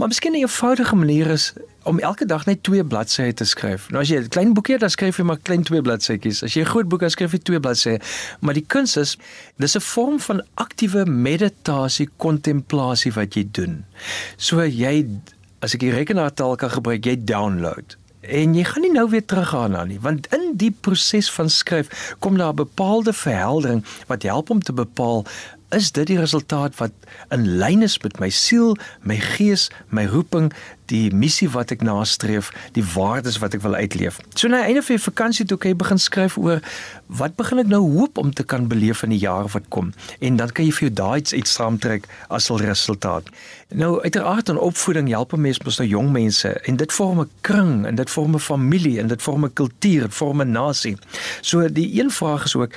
Maar 0.00 0.08
miskien 0.08 0.32
'n 0.32 0.34
eenvoudige 0.34 0.96
manier 0.96 1.26
is 1.26 1.52
om 1.82 1.98
elke 1.98 2.26
dag 2.26 2.46
net 2.46 2.62
twee 2.62 2.84
bladsye 2.84 3.34
te 3.34 3.44
skryf. 3.44 3.90
Nou 3.90 4.02
as 4.02 4.08
jy 4.08 4.16
'n 4.16 4.28
klein 4.28 4.52
boekie 4.52 4.72
het, 4.72 4.80
dan 4.80 4.90
skryf 4.90 5.16
jy 5.16 5.24
maar 5.24 5.38
klein 5.38 5.62
twee 5.62 5.82
bladsytjies. 5.82 6.42
As 6.42 6.54
jy 6.54 6.60
'n 6.60 6.72
groot 6.72 6.88
boek 6.88 7.00
het, 7.00 7.10
skryf 7.10 7.32
jy 7.32 7.38
twee 7.38 7.60
bladsye. 7.60 8.00
Maar 8.40 8.54
die 8.54 8.64
kuns 8.66 8.96
is 8.96 9.18
dis 9.56 9.76
'n 9.76 9.80
vorm 9.80 10.20
van 10.20 10.42
aktiewe 10.54 11.04
meditasie, 11.04 12.08
kontemplasie 12.16 13.12
wat 13.12 13.34
jy 13.34 13.48
doen. 13.50 13.84
So 14.36 14.64
jy 14.64 15.06
as 15.58 15.74
ek 15.74 15.80
die 15.80 15.92
rekenaartaal 15.92 16.56
kan 16.56 16.70
gebruik, 16.70 17.04
jy 17.04 17.24
download 17.24 17.96
en 18.20 18.54
jy 18.54 18.64
gaan 18.64 18.82
nie 18.84 18.92
nou 18.92 19.08
weer 19.10 19.24
teruggaan 19.24 19.70
na 19.70 19.84
nie 19.84 20.00
want 20.00 20.26
in 20.36 20.52
die 20.60 20.70
proses 20.70 21.30
van 21.32 21.48
skryf 21.48 22.14
kom 22.18 22.36
daar 22.36 22.52
'n 22.52 22.56
bepaalde 22.56 23.12
verheldering 23.12 23.84
wat 24.06 24.22
help 24.22 24.50
om 24.50 24.62
te 24.62 24.72
bepaal 24.72 25.24
is 25.70 25.92
dit 25.92 26.06
die 26.06 26.18
resultaat 26.18 26.76
wat 26.80 26.92
in 27.30 27.46
lyn 27.60 27.82
is 27.82 27.98
met 28.02 28.18
my 28.18 28.28
siel, 28.28 28.76
my 29.06 29.16
gees, 29.16 29.68
my 29.88 30.06
roeping, 30.10 30.50
die 30.90 31.10
missie 31.14 31.48
wat 31.54 31.70
ek 31.74 31.84
nastreef, 31.86 32.50
die 32.74 32.84
waardes 32.94 33.38
wat 33.42 33.54
ek 33.54 33.62
wil 33.62 33.76
uitleef. 33.78 34.18
So 34.34 34.50
na 34.50 34.64
einde 34.66 34.82
van 34.82 34.98
die 34.98 35.04
vakansie 35.04 35.46
toe 35.46 35.58
kan 35.60 35.72
jy 35.72 35.78
begin 35.78 36.02
skryf 36.02 36.38
oor 36.40 36.62
wat 37.20 37.36
begin 37.38 37.62
ek 37.62 37.70
nou 37.70 37.82
hoop 37.94 38.18
om 38.18 38.32
te 38.34 38.46
kan 38.46 38.66
beleef 38.70 39.04
in 39.06 39.14
die 39.14 39.20
jaar 39.22 39.48
wat 39.54 39.68
kom 39.74 39.92
en 40.18 40.38
dan 40.40 40.50
kan 40.54 40.66
jy 40.66 40.74
vir 40.78 40.88
jou 40.88 40.94
daai 41.02 41.20
iets 41.38 41.54
saamtrek 41.58 42.08
as 42.28 42.50
'n 42.50 42.58
resultaat. 42.62 43.30
Nou 43.70 44.02
uiteraard 44.02 44.48
in 44.48 44.58
opvoeding 44.58 45.08
help 45.08 45.32
'n 45.32 45.40
mens 45.40 45.60
mos 45.64 45.78
nou 45.78 45.88
jong 45.88 46.10
mense 46.12 46.48
en 46.48 46.76
dit 46.76 46.92
vorm 46.92 47.20
'n 47.20 47.30
kring 47.40 47.86
en 47.86 47.94
dit 47.94 48.10
vorm 48.10 48.34
'n 48.34 48.38
familie 48.38 48.98
en 49.00 49.06
dit 49.06 49.22
vorm 49.22 49.44
'n 49.44 49.52
kultuur, 49.52 50.00
dit 50.02 50.14
vorm 50.14 50.40
'n 50.40 50.50
nasie. 50.50 50.96
So 51.40 51.68
die 51.68 52.00
een 52.00 52.10
vraag 52.10 52.44
is 52.44 52.56
ook 52.56 52.74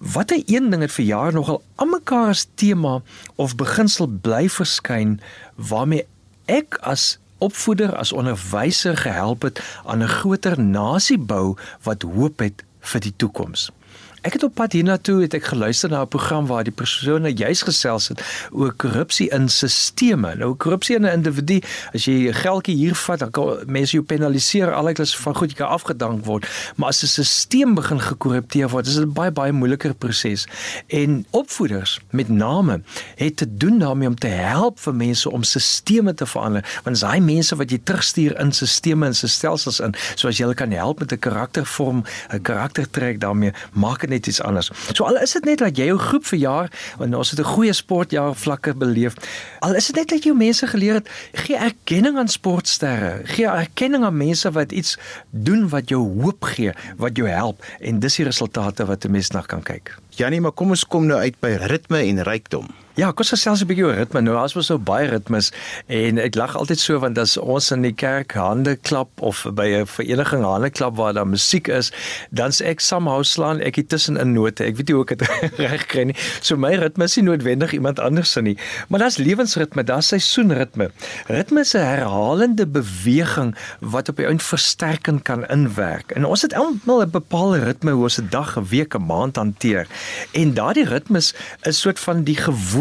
Watter 0.00 0.42
een 0.46 0.70
ding 0.70 0.80
het 0.80 0.92
vir 0.92 1.04
jaar 1.04 1.32
nogal 1.32 1.62
aan 1.76 1.90
mekaar 1.92 2.28
as 2.32 2.46
tema 2.54 3.02
of 3.36 3.52
beginsel 3.56 4.06
bly 4.08 4.46
verskyn 4.48 5.18
waarmee 5.54 6.06
ek 6.48 6.78
as 6.80 7.18
opvoeder 7.38 7.92
as 7.96 8.12
onderwyser 8.12 8.96
gehelp 8.96 9.44
het 9.44 9.60
aan 9.84 10.00
'n 10.02 10.08
groter 10.08 10.56
nasie 10.60 11.18
bou 11.18 11.56
wat 11.82 12.02
hoop 12.02 12.38
het 12.38 12.64
vir 12.80 13.00
die 13.00 13.12
toekoms. 13.16 13.70
Ek 14.20 14.34
het 14.36 14.42
op 14.44 14.52
pad 14.54 14.74
hiernatoe 14.76 15.22
het 15.22 15.32
ek 15.32 15.46
geluister 15.48 15.88
na 15.88 16.02
'n 16.02 16.08
program 16.08 16.46
waar 16.46 16.64
die 16.64 16.72
persone 16.72 17.32
juis 17.32 17.62
gesels 17.62 18.08
het 18.08 18.20
oor 18.52 18.72
korrupsie 18.72 19.30
in 19.30 19.48
stelsels. 19.48 20.36
Nou 20.36 20.54
korrupsie 20.54 20.96
in 20.96 21.06
'n 21.06 21.12
individu, 21.12 21.60
as 21.94 22.04
jy 22.04 22.28
'n 22.28 22.34
geldjie 22.34 22.76
hier 22.76 22.94
vat, 22.94 23.18
dan 23.18 23.30
kan 23.30 23.58
mense 23.66 23.92
jou 23.92 24.04
penaliseer 24.04 24.74
alhoewel 24.74 25.06
van 25.06 25.34
goed 25.34 25.50
jy 25.50 25.56
kan 25.56 25.68
afgedank 25.68 26.24
word, 26.24 26.46
maar 26.76 26.88
as 26.88 27.02
'n 27.02 27.06
stelsel 27.06 27.74
begin 27.74 28.00
gekorrupteer 28.00 28.68
word, 28.68 28.86
is 28.86 28.94
dit 28.94 29.04
'n 29.04 29.12
baie 29.12 29.30
baie 29.30 29.52
moeiliker 29.52 29.94
proses. 29.94 30.46
En 30.86 31.26
opvoeders 31.30 32.00
met 32.10 32.28
name 32.28 32.82
het 33.16 33.36
te 33.36 33.56
doen 33.56 33.78
daarmee 33.78 34.08
om 34.08 34.18
te 34.18 34.26
help 34.26 34.80
vir 34.80 34.94
mense 34.94 35.30
om 35.30 35.42
stelsels 35.42 36.14
te 36.14 36.26
verander, 36.26 36.80
want 36.84 36.96
dis 36.96 37.00
daai 37.00 37.20
mense 37.20 37.56
wat 37.56 37.70
jy 37.70 37.80
terugstuur 37.84 38.38
in 38.38 38.52
stelsels 38.52 39.22
en 39.22 39.28
stelsels 39.28 39.80
in, 39.80 39.94
soos 40.14 40.36
jy 40.36 40.42
hulle 40.44 40.54
kan 40.54 40.70
help 40.70 40.98
met 40.98 41.12
'n 41.12 41.18
karaktervorm, 41.18 42.04
'n 42.32 42.42
karaktertrek 42.42 43.20
daarmee 43.20 43.52
maak 43.72 44.09
net 44.10 44.26
iets 44.30 44.42
anders. 44.44 44.70
So 44.92 45.06
al 45.08 45.20
is 45.22 45.32
dit 45.38 45.48
net 45.48 45.62
dat 45.62 45.78
jy 45.78 45.88
jou 45.90 45.98
groep 45.98 46.26
verjaar 46.26 46.70
en 47.00 47.16
ons 47.16 47.30
het 47.30 47.40
'n 47.40 47.52
goeie 47.54 47.72
sportjaar 47.72 48.34
vlakke 48.34 48.74
beleef. 48.74 49.14
Al 49.60 49.74
is 49.74 49.86
dit 49.86 49.96
net 49.96 50.08
dat 50.08 50.24
jy 50.24 50.32
mense 50.32 50.66
geleer 50.66 50.94
het, 50.94 51.08
gee 51.32 51.56
erkenning 51.56 52.18
aan 52.18 52.28
sportsterre, 52.28 53.20
gee 53.24 53.46
erkenning 53.46 54.04
aan 54.04 54.16
mense 54.16 54.50
wat 54.50 54.72
iets 54.72 54.98
doen 55.30 55.68
wat 55.68 55.88
jou 55.88 56.02
hoop 56.22 56.44
gee, 56.44 56.72
wat 56.96 57.16
jou 57.16 57.28
help 57.28 57.64
en 57.80 58.00
dis 58.00 58.16
die 58.16 58.24
resultate 58.24 58.84
wat 58.86 59.04
'n 59.04 59.10
mens 59.10 59.30
na 59.30 59.40
kan 59.40 59.62
kyk. 59.62 59.96
Janie, 60.08 60.40
maar 60.40 60.52
kom 60.52 60.70
ons 60.70 60.86
kom 60.86 61.06
nou 61.06 61.18
uit 61.18 61.40
by 61.40 61.56
ritme 61.70 61.98
en 61.98 62.22
rykdom. 62.22 62.66
Ja, 62.98 63.12
kom 63.14 63.22
ons 63.22 63.30
gesels 63.30 63.60
'n 63.62 63.68
bietjie 63.70 63.84
oor 63.86 63.94
ritme. 63.94 64.20
Nou, 64.20 64.34
as 64.34 64.56
ons 64.56 64.66
so 64.66 64.76
baie 64.76 65.06
ritmes 65.06 65.52
en 65.86 66.18
ek 66.18 66.34
lag 66.34 66.56
altyd 66.56 66.78
so 66.78 66.98
want 66.98 67.18
as 67.18 67.36
ons 67.36 67.70
in 67.70 67.82
die 67.82 67.92
kerk 67.92 68.32
hande 68.34 68.76
klap 68.82 69.08
of 69.22 69.46
by 69.54 69.66
'n 69.78 69.86
vereniging 69.86 70.42
hande 70.42 70.70
klap 70.70 70.96
waar 70.96 71.12
daar 71.12 71.26
musiek 71.26 71.68
is, 71.68 71.92
dan 72.30 72.50
sê 72.50 72.66
ek 72.66 72.80
somehow 72.80 73.22
slaan 73.22 73.60
ek 73.60 73.88
tussen 73.88 74.16
in 74.16 74.32
note. 74.32 74.64
Ek 74.64 74.76
weet 74.76 74.88
nie 74.88 74.94
hoe 74.96 75.04
ek 75.04 75.18
dit 75.18 75.28
reg 75.70 75.86
kry 75.86 76.04
nie. 76.04 76.16
So 76.42 76.56
my 76.56 76.74
ritme 76.74 77.04
is 77.04 77.16
nie 77.16 77.24
noodwendig 77.30 77.72
iemand 77.72 78.00
anders 78.00 78.32
se 78.32 78.42
nie, 78.42 78.56
maar 78.88 78.98
daar's 78.98 79.18
lewensritme, 79.18 79.84
daar's 79.84 80.08
seisoenritme. 80.08 80.90
Ritme 81.28 81.60
is 81.60 81.74
'n 81.74 81.78
herhalende 81.78 82.66
beweging 82.66 83.54
wat 83.80 84.08
op 84.08 84.16
die 84.16 84.26
ount 84.26 84.42
versterkend 84.42 85.22
kan 85.22 85.46
inwerk. 85.46 86.10
En 86.10 86.24
ons 86.24 86.42
het 86.42 86.54
almal 86.54 87.02
'n 87.02 87.10
bepaalde 87.10 87.62
ritme 87.64 87.92
hoe 87.92 88.02
ons 88.02 88.18
'n 88.18 88.28
dag, 88.30 88.58
'n 88.58 88.66
week, 88.66 88.94
'n 88.94 89.06
maand 89.06 89.36
hanteer. 89.36 89.86
En 90.32 90.54
daardie 90.54 90.84
ritmes 90.84 91.34
is 91.62 91.80
soort 91.80 91.98
van 91.98 92.24
die 92.24 92.36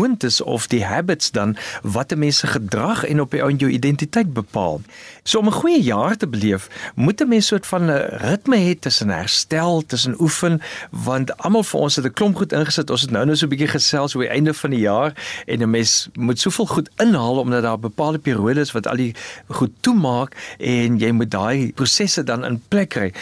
gewoontes 0.10 0.42
of 0.42 0.68
die 0.68 0.86
habits 0.86 1.32
dan 1.32 1.56
wat 1.84 2.12
'n 2.12 2.20
mens 2.20 2.38
se 2.38 2.48
gedrag 2.48 3.06
en 3.06 3.22
op 3.22 3.32
die 3.32 3.42
ou 3.42 3.50
en 3.50 3.58
jou 3.58 3.72
identiteit 3.72 4.34
bepaal. 4.34 4.82
So 5.24 5.39
om 5.39 5.48
'n 5.48 5.51
goeie 5.51 5.82
jaar 5.82 6.18
te 6.18 6.28
beleef, 6.28 6.68
moet 6.96 7.22
'n 7.22 7.28
mens 7.28 7.48
soort 7.48 7.68
van 7.68 7.86
'n 7.86 8.08
ritme 8.10 8.58
hê 8.58 8.80
tussen 8.80 9.10
herstel, 9.10 9.84
tussen 9.86 10.22
oefen, 10.22 10.62
want 10.89 11.38
almal 11.38 11.63
vir 11.63 11.80
ons 11.80 11.96
het 11.96 12.06
'n 12.06 12.13
klomp 12.13 12.36
goed 12.36 12.54
ingesit. 12.54 12.89
Ons 12.89 13.01
het 13.01 13.12
nou 13.12 13.25
nou 13.25 13.38
so 13.38 13.46
'n 13.46 13.50
bietjie 13.50 13.68
gesels 13.68 14.16
oor 14.16 14.22
die 14.22 14.32
einde 14.32 14.54
van 14.54 14.70
die 14.70 14.80
jaar 14.80 15.13
en 15.46 15.62
'n 15.62 15.70
mens 15.70 16.10
moet 16.13 16.39
soveel 16.39 16.66
goed 16.66 16.89
inhaal 16.98 17.38
omdat 17.38 17.62
daar 17.62 17.80
bepaalde 17.80 18.20
periodes 18.20 18.72
wat 18.72 18.88
al 18.88 18.96
die 18.96 19.16
goed 19.48 19.72
toemaak 19.80 20.36
en 20.58 20.98
jy 20.98 21.12
moet 21.12 21.32
daai 21.32 21.72
prosesse 21.74 22.24
dan 22.24 22.46
in 22.46 22.62
plek 22.68 22.89
kry. 22.89 23.13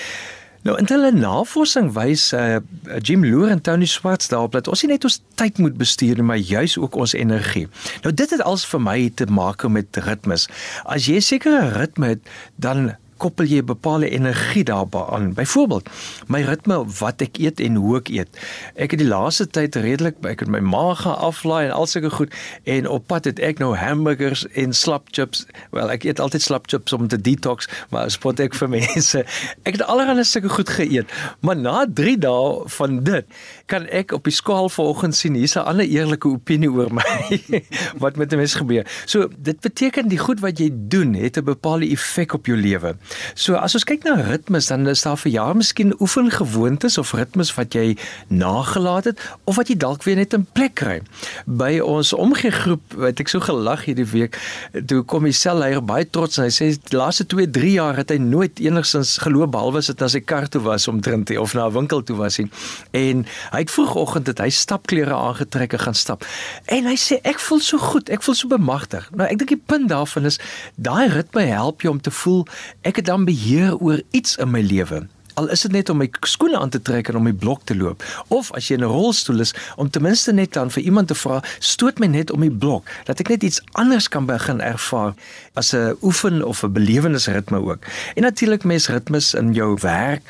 Nou 0.65 0.77
in 0.79 0.89
hulle 0.89 1.11
navorsing 1.15 1.91
wys 1.95 2.31
uh, 2.33 2.57
Jim 2.99 3.25
Loor 3.25 3.51
en 3.53 3.61
Tony 3.61 3.85
Swartz 3.85 4.27
daarop 4.31 4.55
dat 4.57 4.67
ons 4.67 4.83
nie 4.83 4.93
net 4.95 5.05
ons 5.07 5.19
tyd 5.39 5.57
moet 5.63 5.77
bestuur 5.77 6.23
maar 6.23 6.41
juis 6.41 6.77
ook 6.77 6.95
ons 6.95 7.13
energie. 7.13 7.67
Nou 8.03 8.13
dit 8.13 8.29
het 8.35 8.41
als 8.41 8.65
vir 8.65 8.81
my 8.81 8.97
te 9.15 9.27
maak 9.29 9.67
met 9.69 9.97
ritmes. 10.07 10.47
As 10.85 11.07
jy 11.07 11.19
sekere 11.23 11.69
ritme 11.77 12.15
het, 12.15 12.33
dan 12.55 12.95
koppel 13.17 13.45
jy 13.45 13.61
'n 13.61 13.65
bepaalde 13.65 14.09
energie 14.09 14.63
daaraan. 14.63 15.33
Byvoorbeeld, 15.33 15.89
my 16.27 16.41
ritme 16.41 16.85
wat 16.99 17.21
ek 17.21 17.37
eet 17.37 17.59
en 17.59 17.75
hoe 17.75 17.97
ek 17.97 18.07
eet. 18.07 18.29
Ek 18.75 18.91
het 18.91 18.99
die 18.99 19.07
laaste 19.07 19.47
tyd 19.47 19.75
redelik 19.75 20.15
ek 20.25 20.39
het 20.39 20.49
my 20.49 20.59
maag 20.59 21.01
gaan 21.01 21.17
aflaai 21.17 21.67
en 21.67 21.71
al 21.71 21.85
sulke 21.85 22.09
goed 22.09 22.33
en 22.63 22.87
op 22.87 23.07
pad 23.07 23.25
het 23.25 23.39
ek 23.39 23.59
nou 23.59 23.75
hamburgers 23.75 24.47
en 24.47 24.73
slap 24.73 25.07
chips. 25.11 25.45
Wel, 25.71 25.91
ek 25.91 26.03
eet 26.03 26.19
altyd 26.19 26.41
slap 26.41 26.67
chips 26.67 26.93
om 26.93 27.07
te 27.07 27.21
detox, 27.21 27.67
maar 27.89 28.11
spot 28.11 28.39
ek 28.39 28.55
vir 28.55 28.69
mense. 28.77 29.23
Ek 29.63 29.77
het 29.77 29.83
allerlei 29.85 30.23
sulke 30.23 30.49
goed 30.49 30.69
geëet, 30.69 31.11
maar 31.39 31.57
na 31.57 31.85
3 31.93 32.17
dae 32.17 32.67
van 32.77 33.03
dit 33.03 33.25
kan 33.65 33.87
ek 33.87 34.11
op 34.15 34.27
die 34.27 34.33
skaal 34.33 34.69
vanoggend 34.69 35.15
sien 35.15 35.35
hier's 35.35 35.55
'n 35.55 35.65
ander 35.65 35.85
eerlike 35.85 36.27
opinie 36.27 36.71
oor 36.71 36.93
my 36.93 37.41
wat 38.03 38.15
met 38.15 38.33
'n 38.33 38.37
mens 38.37 38.55
gebeur. 38.55 38.85
So 39.05 39.29
dit 39.37 39.59
beteken 39.59 40.07
die 40.07 40.17
goed 40.17 40.39
wat 40.39 40.59
jy 40.59 40.69
doen 40.73 41.13
het 41.13 41.37
'n 41.37 41.43
bepaalde 41.43 41.89
effek 41.89 42.33
op 42.33 42.45
jou 42.45 42.57
lewe. 42.57 42.95
So 43.33 43.55
as 43.55 43.75
ons 43.77 43.85
kyk 43.87 44.03
na 44.03 44.15
ritmes 44.19 44.69
dan 44.71 44.87
is 44.87 45.03
daar 45.05 45.17
vir 45.17 45.31
jaar 45.31 45.55
miskien 45.55 45.93
oefengewoontes 45.99 46.97
of 46.97 47.13
ritmes 47.17 47.53
wat 47.57 47.75
jy 47.77 47.97
nagelaat 48.27 49.11
het 49.11 49.21
of 49.45 49.55
wat 49.59 49.71
jy 49.71 49.77
dalk 49.79 50.03
weer 50.03 50.19
net 50.19 50.33
in 50.33 50.45
plek 50.57 50.75
kry. 50.81 50.99
By 51.45 51.79
ons 51.83 52.13
omgee 52.13 52.51
groep 52.51 52.97
het 53.01 53.21
ek 53.23 53.31
so 53.31 53.43
gelag 53.43 53.85
hierdie 53.87 54.07
week 54.11 54.37
toe 54.89 55.03
kom 55.07 55.27
die 55.27 55.35
selleier 55.35 55.81
baie 55.83 56.05
trots 56.05 56.37
en 56.37 56.47
hy 56.47 56.53
sê 56.53 56.69
die 56.75 56.97
laaste 56.97 57.25
2, 57.29 57.49
3 57.55 57.73
jaar 57.77 57.97
het 57.99 58.11
hy 58.13 58.19
nooit 58.21 58.59
enigsins 58.63 59.17
geloop 59.23 59.53
behalwe 59.55 59.81
as 59.83 59.91
dit 59.91 60.03
na 60.03 60.09
sy 60.11 60.21
kar 60.21 60.49
toe 60.51 60.61
was 60.65 60.87
om 60.91 61.01
drink 61.03 61.27
te 61.29 61.39
of 61.41 61.55
na 61.57 61.67
'n 61.67 61.73
winkel 61.73 62.03
toe 62.03 62.17
was 62.17 62.37
nie. 62.37 62.49
En 62.91 63.25
hy 63.51 63.59
het 63.59 63.71
vroegoggend 63.71 64.27
het 64.27 64.39
hy 64.39 64.49
stapklere 64.49 65.13
aangetrek 65.13 65.73
en 65.73 65.79
gaan 65.79 65.95
stap. 65.95 66.25
En 66.65 66.85
hy 66.85 66.95
sê 66.95 67.19
ek 67.23 67.39
voel 67.39 67.59
so 67.59 67.77
goed, 67.77 68.09
ek 68.09 68.23
voel 68.23 68.35
so 68.35 68.47
bemagtig. 68.47 69.09
Nou 69.15 69.27
ek 69.27 69.37
dink 69.37 69.49
die 69.49 69.63
punt 69.65 69.89
daarvan 69.89 70.25
is 70.25 70.39
daai 70.75 71.07
ritme 71.09 71.41
help 71.41 71.81
jou 71.81 71.93
om 71.93 72.01
te 72.01 72.11
voel 72.11 72.45
ek 72.81 72.96
het 72.97 73.05
dan 73.05 73.25
beheer 73.25 73.77
oor 73.77 74.01
iets 74.11 74.35
in 74.37 74.51
my 74.51 74.61
lewe. 74.61 75.07
Al 75.37 75.51
is 75.53 75.61
dit 75.61 75.71
net 75.71 75.89
om 75.93 75.99
my 76.01 76.07
skoene 76.25 76.57
aan 76.57 76.71
te 76.73 76.81
trek 76.81 77.11
en 77.11 77.19
om 77.19 77.27
my 77.27 77.33
blok 77.33 77.61
te 77.69 77.75
loop. 77.77 78.01
Of 78.33 78.49
as 78.57 78.67
jy 78.67 78.77
in 78.79 78.83
'n 78.83 78.89
rolstoel 78.89 79.39
is 79.45 79.53
om 79.75 79.89
ten 79.89 80.01
minste 80.01 80.33
net 80.33 80.53
dan 80.53 80.71
vir 80.71 80.83
iemand 80.83 81.07
te 81.07 81.15
vra 81.15 81.43
stoot 81.59 81.99
my 81.99 82.07
net 82.07 82.31
om 82.31 82.41
die 82.41 82.51
blok 82.51 82.89
dat 83.05 83.19
ek 83.19 83.29
net 83.29 83.43
iets 83.43 83.61
anders 83.71 84.09
kan 84.09 84.25
begin 84.25 84.61
ervaar 84.61 85.13
as 85.53 85.73
'n 85.73 85.93
oefen 86.01 86.43
of 86.43 86.63
'n 86.63 86.71
belewenisritme 86.71 87.61
ook. 87.61 87.85
En 88.15 88.23
natuurlik 88.23 88.63
mes 88.63 88.87
ritmes 88.87 89.33
in 89.33 89.53
jou 89.53 89.77
werk 89.81 90.23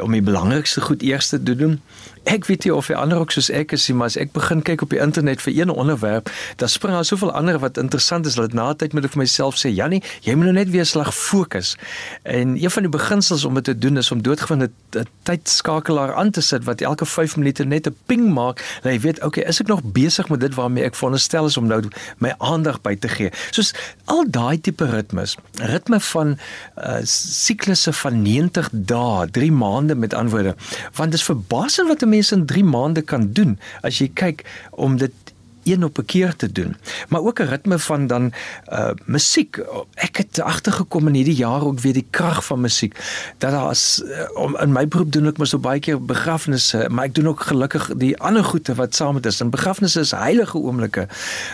om 0.00 0.12
die 0.12 0.22
belangrikste 0.22 0.80
goed 0.80 1.02
eers 1.02 1.28
te 1.28 1.42
doen 1.42 1.80
Ek 2.24 2.46
weet 2.48 2.64
nie 2.64 2.72
of 2.74 2.88
jy 2.88 2.96
ander 2.96 3.20
ook 3.20 3.32
soos 3.34 3.50
ek 3.52 3.74
is, 3.76 3.84
maar 3.92 4.08
as 4.08 4.16
ek 4.16 4.32
begin 4.32 4.62
kyk 4.64 4.82
op 4.86 4.92
die 4.94 5.00
internet 5.02 5.42
vir 5.44 5.52
een 5.52 5.70
onderwerp, 5.70 6.30
dan 6.56 6.70
spring 6.72 6.94
daar 6.96 7.04
soveel 7.04 7.32
ander 7.36 7.58
wat 7.60 7.76
interessant 7.80 8.26
is 8.26 8.38
dat 8.40 8.54
na 8.56 8.70
tyd 8.72 8.94
moet 8.96 9.04
ek 9.04 9.12
vir 9.12 9.22
myself 9.24 9.58
sê, 9.60 9.68
Jannie, 9.74 10.00
jy 10.24 10.32
moet 10.38 10.48
nou 10.48 10.54
net 10.56 10.70
weer 10.72 10.86
slag 10.88 11.12
fokus. 11.14 11.74
En 12.22 12.56
een 12.56 12.72
van 12.72 12.86
die 12.86 12.92
beginsels 12.92 13.44
om 13.44 13.58
dit 13.60 13.68
te 13.68 13.76
doen 13.78 14.00
is 14.00 14.10
om 14.14 14.22
doodgewoon 14.24 14.64
'n 14.64 15.06
tydskakelaar 15.28 16.14
aan 16.14 16.30
te 16.30 16.40
sit 16.40 16.64
wat 16.64 16.80
elke 16.80 17.06
5 17.06 17.36
minute 17.36 17.64
net 17.64 17.86
'n 17.86 17.96
ping 18.06 18.32
maak, 18.32 18.64
dat 18.82 18.92
jy 18.92 19.00
weet, 19.00 19.22
okay, 19.24 19.44
is 19.44 19.60
ek 19.60 19.66
nog 19.66 19.82
besig 19.84 20.28
met 20.28 20.40
dit 20.40 20.54
waarmee 20.54 20.84
ek 20.84 20.94
veronderstel 20.94 21.46
is 21.46 21.56
om 21.56 21.66
nou 21.66 21.82
my 22.18 22.34
aandag 22.38 22.80
by 22.80 22.96
te 22.96 23.08
gee. 23.08 23.30
Soos 23.50 23.74
al 24.04 24.24
daai 24.28 24.60
tipe 24.60 24.84
ritmes, 24.84 25.36
ritme 25.60 26.00
van 26.00 26.38
uh 26.78 27.00
siklusse 27.04 27.92
van 27.92 28.22
90 28.22 28.68
dae, 28.72 29.26
3 29.30 29.52
maande 29.52 29.94
met 29.94 30.14
antwoorde, 30.14 30.54
want 30.94 31.10
dit 31.10 31.20
is 31.20 31.26
verbasend 31.26 31.88
wat 31.88 32.02
'n 32.02 32.13
mens 32.14 32.32
in 32.32 32.46
3 32.46 32.64
maande 32.64 33.02
kan 33.02 33.32
doen 33.32 33.58
as 33.82 33.98
jy 33.98 34.10
kyk 34.14 34.44
om 34.70 34.98
dit 35.02 35.12
een 35.64 35.84
op 35.84 35.98
'n 35.98 36.04
keer 36.04 36.36
te 36.36 36.52
doen. 36.52 36.76
Maar 37.08 37.20
ook 37.20 37.38
'n 37.38 37.42
ritme 37.42 37.78
van 37.78 38.06
dan 38.06 38.32
uh 38.72 38.90
musiek. 39.04 39.64
Ek 39.94 40.16
het 40.16 40.40
agtergekom 40.40 41.06
in 41.08 41.14
hierdie 41.14 41.34
jaar 41.34 41.62
ook 41.62 41.80
weer 41.80 41.92
die 41.92 42.06
krag 42.10 42.44
van 42.44 42.60
musiek. 42.60 42.94
Dat 43.38 43.50
daar 43.50 43.68
as 43.68 44.02
uh, 44.04 44.36
om 44.36 44.56
in 44.56 44.72
my 44.72 44.88
beroep 44.88 45.12
doen 45.12 45.26
ek 45.26 45.38
mos 45.38 45.48
so 45.48 45.58
baie 45.58 45.80
keer 45.80 46.04
begrafnisse, 46.04 46.86
maar 46.90 47.04
ek 47.04 47.14
doen 47.14 47.28
ook 47.28 47.40
gelukkig 47.40 47.90
die 47.96 48.18
ander 48.18 48.44
goede 48.44 48.74
wat 48.74 48.94
saam 48.94 49.14
met 49.14 49.26
is. 49.26 49.40
En 49.40 49.50
begrafnisse 49.50 50.00
is 50.00 50.10
heilige 50.10 50.58
oomblikke. 50.58 51.08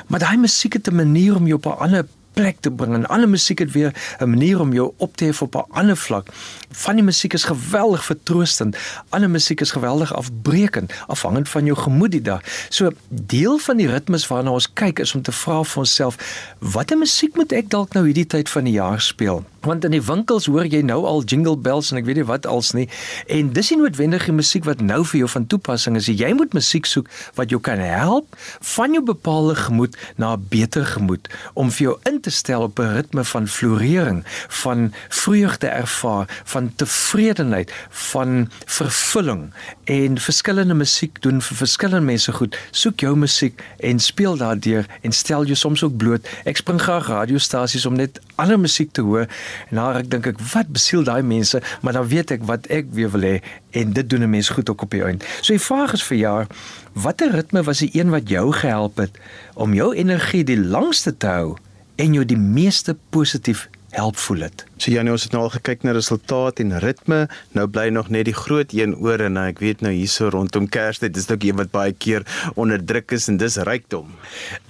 Maar 0.07 0.19
daai 0.19 0.37
musiek 0.37 0.73
het 0.73 0.90
'n 0.90 0.95
manier 0.95 1.37
om 1.37 1.47
jou 1.47 1.59
op 1.59 1.67
'n 1.67 1.79
ander 1.79 2.07
plek 2.33 2.61
te 2.61 2.71
bring 2.71 2.95
en 2.95 3.07
alle 3.07 3.27
musiek 3.27 3.59
het 3.59 3.73
weer 3.73 3.93
'n 4.19 4.31
manier 4.31 4.61
om 4.61 4.73
jou 4.73 4.93
op 4.97 5.17
te 5.17 5.25
hef 5.25 5.43
op 5.43 5.55
'n 5.55 5.71
ander 5.71 5.97
vlak. 5.97 6.29
Van 6.71 6.95
die 6.95 7.05
musiek 7.05 7.33
is 7.33 7.45
geweldig 7.45 8.05
vertroostend, 8.05 8.77
ander 9.09 9.31
musiek 9.31 9.61
is 9.61 9.71
geweldig 9.71 10.15
afbreekend, 10.15 10.93
afhangend 11.07 11.49
van 11.49 11.65
jou 11.65 11.79
gemoed 11.79 12.11
die 12.11 12.23
dag. 12.23 12.41
So 12.69 12.91
deel 13.09 13.59
van 13.59 13.77
die 13.77 13.87
ritmes 13.87 14.27
waarna 14.27 14.51
ons 14.51 14.73
kyk 14.73 14.99
is 14.99 15.15
om 15.15 15.23
te 15.23 15.33
vra 15.33 15.65
vir 15.65 15.79
onsself, 15.79 16.17
watter 16.59 16.99
musiek 16.99 17.37
moet 17.37 17.53
ek 17.53 17.71
dalk 17.71 17.93
nou 17.93 18.05
hierdie 18.05 18.27
tyd 18.27 18.49
van 18.49 18.65
die 18.65 18.73
jaar 18.73 19.01
speel? 19.01 19.45
Want 19.67 19.85
in 19.85 19.95
die 19.95 20.02
winkels 20.02 20.47
hoor 20.47 20.67
jy 20.69 20.81
nou 20.87 21.02
al 21.09 21.23
jingle 21.25 21.57
bells 21.57 21.90
en 21.93 22.00
ek 22.00 22.07
weet 22.09 22.21
nie 22.21 22.29
wat 22.29 22.47
als 22.49 22.73
nie. 22.76 22.87
En 23.29 23.52
dis 23.57 23.71
nie 23.73 23.79
noodwendig 23.81 24.26
die 24.29 24.35
musiek 24.37 24.64
wat 24.69 24.81
nou 24.85 25.02
vir 25.05 25.23
jou 25.23 25.31
van 25.35 25.47
toepassing 25.50 25.99
is. 26.00 26.09
Jy 26.09 26.33
moet 26.37 26.55
musiek 26.57 26.88
soek 26.88 27.11
wat 27.38 27.52
jou 27.52 27.61
kan 27.61 27.83
help 27.83 28.37
van 28.75 28.97
jou 28.97 29.02
bepaalde 29.05 29.57
gemoed 29.59 29.97
na 30.17 30.35
'n 30.37 30.47
beter 30.49 30.87
gemoed 30.87 31.29
om 31.55 31.71
vir 31.71 31.83
jou 31.88 31.97
in 32.09 32.21
te 32.21 32.31
stel 32.31 32.62
op 32.62 32.79
'n 32.79 32.95
ritme 32.97 33.25
van 33.25 33.49
florering 33.49 34.23
van 34.49 34.93
vreugde 35.09 35.67
ervaar 35.67 36.43
van 36.45 36.73
tevredenheid 36.76 37.73
van 37.90 38.50
vervulling. 38.66 39.53
En 39.85 40.18
verskillende 40.18 40.75
musiek 40.75 41.23
doen 41.23 41.42
vir 41.42 41.57
verskillende 41.57 42.07
mense 42.07 42.33
goed. 42.33 42.57
Soek 42.70 43.01
jou 43.01 43.16
musiek 43.16 43.62
en 43.79 43.99
speel 43.99 44.37
daardeur 44.37 44.87
en 45.01 45.12
stel 45.12 45.44
jou 45.44 45.57
soms 45.57 45.83
ook 45.83 45.96
bloot. 45.96 46.29
Ek 46.44 46.57
spring 46.57 46.81
graag 46.81 47.07
radiostasies 47.07 47.87
om 47.87 47.94
net 47.94 48.20
ander 48.35 48.61
musiek 48.61 48.92
te 48.92 49.01
hoor 49.01 49.27
En 49.71 49.81
nou 49.81 49.89
ek 49.99 50.11
dink 50.11 50.27
ek 50.27 50.41
wat 50.53 50.69
besiel 50.73 51.05
daai 51.05 51.23
mense, 51.23 51.63
maar 51.81 51.93
dan 51.93 52.09
weet 52.09 52.31
ek 52.31 52.47
wat 52.49 52.67
ek 52.67 52.93
weer 52.97 53.11
wil 53.11 53.27
hê 53.27 53.37
en 53.71 53.93
dit 53.93 54.11
doen 54.11 54.23
'n 54.23 54.31
mens 54.31 54.49
goed 54.49 54.71
ook 54.71 54.83
op 54.83 54.91
die 54.91 55.05
eind. 55.05 55.25
So 55.41 55.53
die 55.53 55.63
vraag 55.63 55.93
is 55.93 56.03
vir 56.03 56.17
jaar, 56.17 56.47
watter 56.93 57.31
ritme 57.31 57.63
was 57.63 57.79
die 57.79 57.91
een 57.93 58.11
wat 58.11 58.29
jou 58.29 58.53
gehelp 58.53 58.97
het 58.97 59.19
om 59.55 59.75
jou 59.75 59.95
energie 59.95 60.45
die 60.45 60.61
langste 60.61 61.17
te 61.17 61.27
hou 61.27 61.57
en 61.97 62.13
jou 62.13 62.25
die 62.25 62.39
meeste 62.39 62.97
positief 63.11 63.69
help 63.90 64.16
voel 64.16 64.46
dit? 64.46 64.64
So 64.81 64.92
Janie, 64.94 65.12
ons 65.12 65.26
het 65.26 65.35
nou 65.35 65.42
al 65.44 65.53
gekyk 65.53 65.83
na 65.85 65.92
resultaat 65.92 66.61
en 66.62 66.72
ritme. 66.81 67.26
Nou 67.53 67.66
bly 67.68 67.90
nog 67.92 68.09
net 68.09 68.24
die 68.31 68.35
groot 68.37 68.72
een 68.72 68.94
oor 68.96 69.20
en 69.20 69.37
ek 69.37 69.59
weet 69.61 69.83
nou 69.85 69.92
hierso 69.92 70.31
rondom 70.33 70.68
Kerstyd 70.72 71.18
is 71.20 71.29
ook 71.31 71.44
een 71.44 71.59
wat 71.59 71.68
baie 71.74 71.92
keer 71.92 72.24
onder 72.55 72.81
druk 72.81 73.12
is 73.12 73.29
en 73.29 73.37
dis 73.37 73.59
rykdom. 73.68 74.09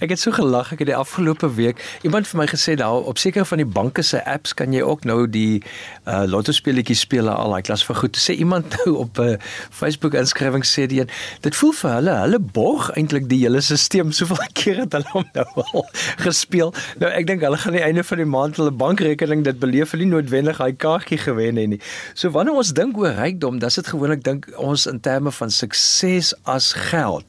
Ek 0.02 0.10
het 0.10 0.18
so 0.18 0.34
gelag 0.34 0.72
ek 0.74 0.82
het 0.82 0.90
die 0.90 0.96
afgelope 0.96 1.52
week 1.54 1.78
iemand 2.02 2.26
vir 2.26 2.40
my 2.42 2.46
gesê 2.50 2.74
daar 2.80 3.06
op 3.06 3.22
sekere 3.22 3.46
van 3.46 3.62
die 3.62 3.68
banke 3.68 4.02
se 4.02 4.18
apps 4.24 4.54
kan 4.58 4.74
jy 4.74 4.82
ook 4.82 5.06
nou 5.06 5.28
die 5.30 5.62
uh, 6.08 6.24
lotto 6.26 6.52
speletjies 6.56 7.04
speel 7.06 7.30
al 7.30 7.54
like 7.54 7.68
klas 7.70 7.84
vir 7.86 8.00
goed. 8.02 8.18
Sê 8.18 8.34
iemand 8.34 8.72
nou 8.80 8.96
op 9.04 9.18
'n 9.22 9.36
uh, 9.36 9.38
Facebook 9.70 10.18
inskrywing 10.18 10.66
sê 10.66 10.88
die 10.90 11.00
een 11.00 11.10
dit 11.46 11.54
voel 11.54 11.72
vir 11.72 11.90
hulle 11.98 12.18
hulle 12.24 12.42
borg 12.58 12.90
eintlik 12.96 13.28
die 13.30 13.42
hele 13.44 13.60
stelsel 13.60 14.12
soveel 14.12 14.42
keer 14.58 14.82
het 14.82 14.92
hulle 14.98 15.10
hom 15.14 15.30
nou 15.34 15.46
al 15.54 15.86
gespeel. 16.26 16.74
Nou 16.98 17.10
ek 17.14 17.26
dink 17.26 17.46
hulle 17.46 17.58
gaan 17.58 17.78
die 17.78 17.86
einde 17.86 18.04
van 18.04 18.18
die 18.18 18.30
maand 18.34 18.56
hulle 18.56 18.74
bankrekening 19.10 19.44
dit 19.44 19.58
beleef 19.58 19.92
nie 19.98 20.06
noodwendig 20.06 20.58
hy 20.60 20.72
kaartjie 20.72 21.18
gewen 21.18 21.56
het 21.56 21.68
nie. 21.68 21.80
So 22.14 22.30
wanneer 22.30 22.58
ons 22.60 22.72
dink 22.76 22.98
oor 22.98 23.14
rykdom, 23.16 23.58
dan 23.58 23.68
is 23.68 23.78
dit 23.80 23.90
gewoonlik 23.90 24.22
dink 24.24 24.48
ons 24.60 24.86
in 24.86 25.00
terme 25.00 25.32
van 25.34 25.50
sukses 25.50 26.32
as 26.44 26.72
geld. 26.90 27.24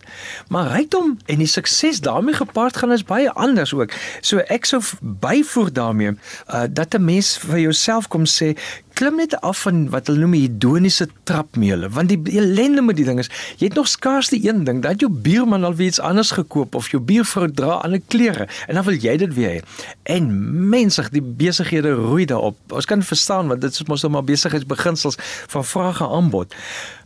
Maar 0.50 0.72
rykdom 0.76 1.18
en 1.26 1.42
die 1.42 1.50
sukses 1.50 2.02
daarmee 2.02 2.38
gepaard 2.38 2.78
gaan 2.78 2.92
is 2.92 3.04
baie 3.04 3.32
anders 3.32 3.74
ook. 3.74 3.94
So 4.22 4.44
ek 4.48 4.70
sou 4.70 4.82
byvoeg 5.02 5.72
daarmee 5.72 6.14
uh, 6.14 6.66
dat 6.70 6.94
'n 6.94 7.06
mens 7.06 7.38
vir 7.38 7.60
jouself 7.60 8.08
kom 8.08 8.26
sê 8.26 8.56
klim 9.02 9.18
net 9.18 9.34
af 9.42 9.66
van 9.66 9.88
wat 9.90 10.08
hulle 10.08 10.24
noem 10.26 10.38
hedoniese 10.38 11.10
trapmeule 11.26 11.90
want 11.90 12.14
die 12.14 12.38
ellende 12.38 12.86
met 12.86 13.00
die 13.02 13.08
ding 13.08 13.20
is 13.24 13.32
jy 13.58 13.72
het 13.72 13.80
nog 13.80 13.90
skaars 13.90 14.30
die 14.30 14.44
een 14.48 14.64
ding 14.68 14.82
dat 14.86 15.02
jou 15.02 15.10
buurman 15.12 15.66
al 15.66 15.80
iets 15.80 16.00
anders 16.00 16.32
gekoop 16.38 16.76
of 16.76 16.90
jou 16.94 17.02
buurvrou 17.02 17.50
dra 17.52 17.82
ander 17.82 18.02
klere 18.08 18.48
en 18.68 18.78
dan 18.78 18.86
wil 18.86 18.98
jy 19.02 19.18
dit 19.18 19.34
weer 19.34 19.52
hê. 19.52 19.62
En 20.04 20.30
mensig 20.70 21.10
die 21.14 21.22
besighede 21.22 21.94
roei 21.98 22.26
daarop. 22.26 22.58
Ons 22.72 22.86
kan 22.86 23.04
verstaan 23.04 23.48
want 23.52 23.62
dit 23.62 23.74
is 23.74 23.88
mos 23.90 24.04
nou 24.06 24.12
maar 24.14 24.28
besigheidsbeginsels 24.28 25.18
van 25.54 25.66
vraag 25.66 26.02
en 26.02 26.16
aanbod. 26.20 26.56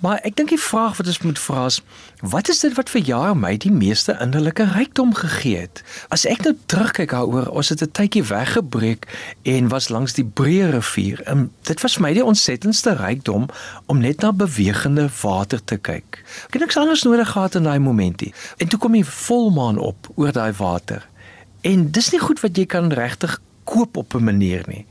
Maar 0.04 0.20
ek 0.28 0.36
dink 0.40 0.52
die 0.54 0.62
vraag 0.62 0.98
wat 1.00 1.08
ons 1.08 1.22
moet 1.26 1.40
vra 1.40 1.66
is 1.72 1.82
wat 2.26 2.50
is 2.50 2.60
dit 2.64 2.74
wat 2.78 2.90
vir 2.90 3.04
jare 3.06 3.36
my 3.38 3.54
die 3.62 3.72
meeste 3.74 4.16
innerlike 4.24 4.66
rykdom 4.74 5.14
gegee 5.14 5.66
het? 5.66 5.84
As 6.14 6.26
ek 6.30 6.46
nou 6.46 6.56
terugkyk 6.72 7.12
daaroor 7.14 7.52
ons 7.54 7.70
het 7.70 7.84
'n 7.84 7.92
tydjie 7.92 8.24
weggebreek 8.24 9.06
en 9.44 9.68
was 9.70 9.90
langs 9.90 10.14
die 10.14 10.26
Breë 10.26 10.72
rivier 10.72 11.22
en 11.26 11.52
dit 11.64 11.82
vir 11.94 12.02
my 12.02 12.14
die 12.14 12.26
ontsettendste 12.26 12.96
rykdom 12.98 13.46
om 13.86 14.00
net 14.02 14.22
na 14.22 14.32
bewegende 14.34 15.10
water 15.22 15.64
te 15.64 15.78
kyk. 15.78 16.24
Ek 16.48 16.54
het 16.58 16.62
niks 16.62 16.78
anders 16.78 17.04
nodig 17.04 17.30
gehad 17.30 17.56
in 17.56 17.64
daai 17.64 17.80
momentie. 17.80 18.34
En 18.58 18.68
toe 18.68 18.80
kom 18.80 18.92
die 18.98 19.06
volmaan 19.06 19.78
op 19.78 20.10
oor 20.16 20.32
daai 20.32 20.54
water. 20.58 21.06
En 21.62 21.92
dis 21.92 22.12
nie 22.12 22.20
goed 22.20 22.42
wat 22.42 22.58
jy 22.58 22.66
kan 22.66 22.92
regtig 22.94 23.40
koop 23.66 23.98
op 23.98 24.14
'n 24.14 24.24
manier 24.24 24.64
nie. 24.68 24.86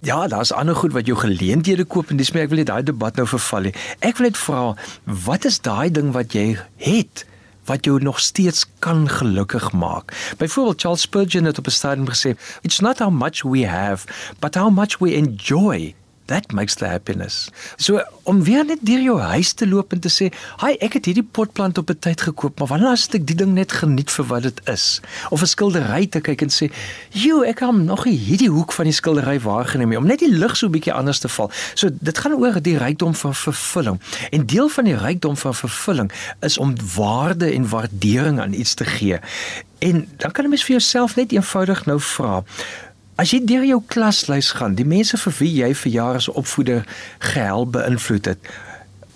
Ja, 0.00 0.26
daar's 0.26 0.52
ander 0.52 0.76
goed 0.76 0.92
wat 0.92 1.06
jou 1.06 1.18
geleenthede 1.18 1.84
koop 1.84 2.10
en 2.10 2.16
dis 2.16 2.32
my 2.32 2.40
ek 2.40 2.48
wil 2.48 2.58
net 2.58 2.66
daai 2.66 2.82
debat 2.82 3.16
nou 3.16 3.26
verval 3.26 3.60
nie. 3.60 3.74
Ek 3.98 4.16
wil 4.16 4.26
net 4.26 4.36
vra, 4.36 4.76
wat 5.04 5.44
is 5.44 5.60
daai 5.60 5.90
ding 5.90 6.12
wat 6.12 6.32
jy 6.32 6.58
het 6.76 7.26
wat 7.64 7.84
jou 7.84 8.00
nog 8.02 8.20
steeds 8.20 8.66
kan 8.78 9.08
gelukkig 9.08 9.72
maak. 9.72 10.34
Byvoorbeeld 10.38 10.80
Charles 10.80 11.00
Spurgeon 11.00 11.44
het 11.44 11.58
op 11.58 11.66
'n 11.66 11.70
stadium 11.70 12.08
gesê, 12.08 12.36
"It's 12.60 12.80
not 12.80 12.98
how 12.98 13.10
much 13.10 13.42
we 13.42 13.66
have, 13.66 14.06
but 14.38 14.54
how 14.54 14.70
much 14.70 14.98
we 14.98 15.14
enjoy 15.14 15.94
That 16.30 16.52
makes 16.52 16.74
the 16.78 16.86
happiness. 16.86 17.48
So 17.76 17.98
om 18.22 18.42
weer 18.46 18.62
net 18.64 18.78
deur 18.86 19.00
jou 19.02 19.16
huis 19.18 19.50
te 19.52 19.66
loop 19.66 19.92
en 19.92 20.00
te 20.00 20.08
sê, 20.08 20.30
"Haai, 20.62 20.76
ek 20.78 20.92
het 20.92 21.04
hierdie 21.04 21.26
potplant 21.26 21.78
op 21.78 21.90
'n 21.90 21.98
tyd 21.98 22.20
gekoop, 22.20 22.58
maar 22.58 22.68
wanneer 22.68 22.88
as 22.88 23.08
ek 23.10 23.26
die 23.26 23.34
ding 23.34 23.52
net 23.54 23.72
geniet 23.72 24.10
vir 24.10 24.24
wat 24.24 24.42
dit 24.42 24.60
is?" 24.68 25.00
Of 25.30 25.42
'n 25.42 25.46
skildery 25.46 26.06
te 26.06 26.20
kyk 26.20 26.42
en 26.42 26.48
sê, 26.48 26.70
"Jo, 27.10 27.42
ek 27.42 27.58
het 27.58 27.74
nog 27.74 28.04
hierdie 28.04 28.48
hoek 28.50 28.72
van 28.72 28.84
die 28.84 28.94
skildery 28.94 29.40
waargeneem 29.40 29.96
om 29.96 30.06
net 30.06 30.18
die 30.18 30.30
lig 30.30 30.56
so 30.56 30.66
'n 30.66 30.70
bietjie 30.70 30.92
anders 30.92 31.18
te 31.18 31.28
val." 31.28 31.50
So 31.74 31.88
dit 31.92 32.18
gaan 32.18 32.34
oor 32.34 32.62
die 32.62 32.78
rykdom 32.78 33.14
van 33.14 33.34
vervulling. 33.34 34.00
En 34.30 34.46
deel 34.46 34.68
van 34.68 34.84
die 34.84 34.96
rykdom 34.96 35.36
van 35.36 35.54
vervulling 35.54 36.12
is 36.40 36.58
om 36.58 36.74
waarde 36.94 37.52
en 37.52 37.68
waardering 37.68 38.40
aan 38.40 38.52
iets 38.52 38.74
te 38.74 38.84
gee. 38.84 39.18
En 39.78 40.08
dan 40.16 40.30
kan 40.30 40.44
jy 40.44 40.50
mens 40.50 40.64
vir 40.64 40.76
jouself 40.76 41.16
net 41.16 41.32
eenvoudig 41.32 41.86
nou 41.86 42.00
vra, 42.00 42.42
As 43.20 43.34
jy 43.34 43.42
deur 43.44 43.66
jou 43.68 43.82
klaslys 43.84 44.54
gaan, 44.56 44.78
die 44.78 44.86
mense 44.88 45.18
vir 45.20 45.34
wie 45.42 45.50
jy 45.58 45.74
vir 45.76 45.92
jare 45.92 46.20
as 46.22 46.28
opvoeder 46.40 46.86
gehelp 47.20 47.74
beïnvloed 47.74 48.30
het, 48.30 48.48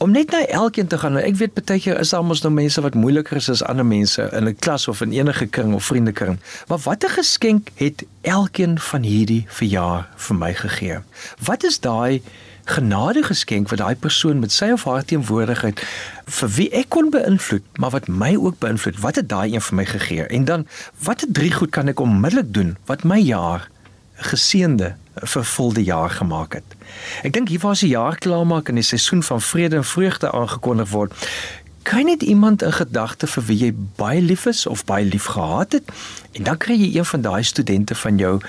om 0.04 0.12
net 0.12 0.34
na 0.34 0.42
elkeen 0.52 0.90
te 0.92 0.98
gaan. 1.00 1.16
Ek 1.16 1.38
weet 1.40 1.54
baie 1.56 1.80
keer 1.80 1.96
is 2.02 2.12
daar 2.12 2.26
mos 2.26 2.42
nou 2.44 2.50
mense 2.52 2.82
wat 2.84 2.98
moeiliker 3.00 3.40
is 3.40 3.48
as 3.48 3.62
ander 3.64 3.86
mense 3.88 4.20
in 4.36 4.44
'n 4.50 4.56
klas 4.60 4.88
of 4.92 5.00
in 5.00 5.16
enige 5.16 5.46
kring 5.46 5.72
of 5.72 5.88
vriendekring. 5.88 6.36
Maar 6.68 6.84
watter 6.84 7.10
geskenk 7.16 7.70
het 7.80 8.04
elkeen 8.20 8.78
van 8.78 9.02
hierdie 9.02 9.46
verjaar 9.48 10.08
vir 10.16 10.36
my 10.36 10.52
gegee? 10.54 10.98
Wat 11.40 11.64
is 11.64 11.80
daai 11.80 12.20
genade 12.64 13.22
geskenk 13.22 13.68
wat 13.68 13.78
daai 13.78 13.96
persoon 13.96 14.38
met 14.38 14.52
sy 14.52 14.70
of 14.72 14.84
haar 14.84 15.04
teenwoordigheid 15.04 15.80
vir 16.26 16.48
wie 16.48 16.70
ek 16.70 16.88
kon 16.88 17.10
beïnvloed, 17.10 17.64
maar 17.78 17.90
wat 17.90 18.08
my 18.08 18.36
ook 18.36 18.58
beïnvloed, 18.58 19.00
wat 19.00 19.16
het 19.16 19.28
daai 19.28 19.54
een 19.54 19.60
vir 19.60 19.74
my 19.74 19.84
gegee? 19.84 20.26
En 20.26 20.44
dan 20.44 20.66
watter 20.98 21.28
drie 21.32 21.52
goed 21.52 21.70
kan 21.70 21.88
ek 21.88 22.00
onmiddellik 22.00 22.52
doen 22.52 22.76
wat 22.84 23.04
my 23.04 23.18
jaar 23.18 23.68
geseënde 24.14 24.94
vervulde 25.14 25.82
jaar 25.82 26.10
gemaak 26.10 26.52
het. 26.52 26.76
Ek 27.22 27.32
dink 27.32 27.48
hier 27.48 27.62
was 27.62 27.80
die 27.80 27.92
jaar 27.94 28.18
klaarmaak 28.18 28.68
en 28.68 28.80
die 28.80 28.86
seisoen 28.86 29.22
van 29.22 29.40
vrede 29.40 29.76
en 29.76 29.84
vreugde 29.84 30.32
aangekondig 30.32 30.90
word. 30.90 31.28
Kry 31.84 32.02
net 32.02 32.22
iemand 32.22 32.62
'n 32.64 32.72
gedagte 32.72 33.26
vir 33.26 33.44
wie 33.44 33.58
jy 33.58 33.72
baie 33.96 34.20
lief 34.20 34.46
is 34.46 34.66
of 34.66 34.84
baie 34.84 35.04
lief 35.04 35.24
gehad 35.24 35.72
het 35.72 35.84
en 36.32 36.42
dan 36.42 36.56
kry 36.56 36.74
jy 36.74 36.98
een 36.98 37.04
van 37.04 37.20
daai 37.20 37.42
studente 37.42 37.94
van 37.94 38.16
jou 38.18 38.40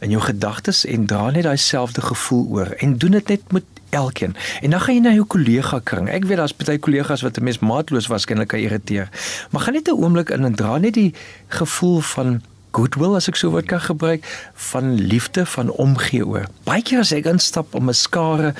in 0.00 0.10
jou 0.10 0.22
gedagtes 0.22 0.84
en 0.84 1.06
dra 1.06 1.30
net 1.30 1.42
daai 1.42 1.56
selfde 1.56 2.00
gevoel 2.00 2.46
oor 2.48 2.66
en 2.66 2.96
doen 2.98 3.10
dit 3.10 3.28
net 3.28 3.52
met 3.52 3.64
elkeen. 3.90 4.36
En 4.60 4.70
dan 4.70 4.80
gaan 4.80 4.94
jy 4.94 5.00
na 5.00 5.12
jou 5.12 5.24
kollega 5.24 5.80
kring. 5.84 6.08
Ek 6.08 6.24
weet 6.24 6.36
daar's 6.36 6.56
baie 6.56 6.78
kollegas 6.78 7.22
wat 7.22 7.38
'n 7.38 7.44
mens 7.44 7.58
maatloos 7.58 8.06
waarskynlik 8.06 8.48
kan 8.48 8.58
irriteer. 8.58 9.08
Maar 9.50 9.62
gaan 9.62 9.74
net 9.74 9.88
'n 9.88 10.02
oomblik 10.02 10.30
in 10.30 10.44
en 10.44 10.54
dra 10.54 10.78
net 10.78 10.94
die 10.94 11.14
gevoel 11.48 12.00
van 12.00 12.42
goodwill 12.72 13.16
as 13.16 13.28
ek 13.28 13.36
so 13.36 13.50
woord 13.50 13.68
kan 13.70 13.80
gebruik 13.80 14.24
van 14.70 14.94
liefde 14.94 15.46
van 15.46 15.70
omgee 15.70 16.26
oor. 16.26 16.46
Baie 16.64 16.82
keer 16.82 17.00
as 17.00 17.12
ek 17.12 17.26
instap 17.26 17.74
om 17.74 17.88
'n 17.88 17.94
skare 17.94 18.54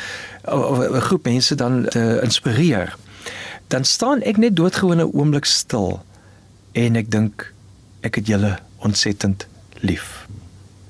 of 0.45 0.79
'n 0.79 1.01
groep 1.01 1.25
mense 1.25 1.55
dan 1.55 1.87
te 1.89 2.21
inspireer, 2.23 2.97
dan 3.69 3.85
staan 3.85 4.23
ek 4.23 4.37
net 4.37 4.57
doodgewone 4.57 5.13
oomblik 5.13 5.45
stil 5.45 6.03
en 6.73 6.97
ek 6.97 7.11
dink 7.11 7.53
ek 8.01 8.15
het 8.15 8.27
julle 8.27 8.59
ontsettend 8.79 9.47
lief. 9.81 10.27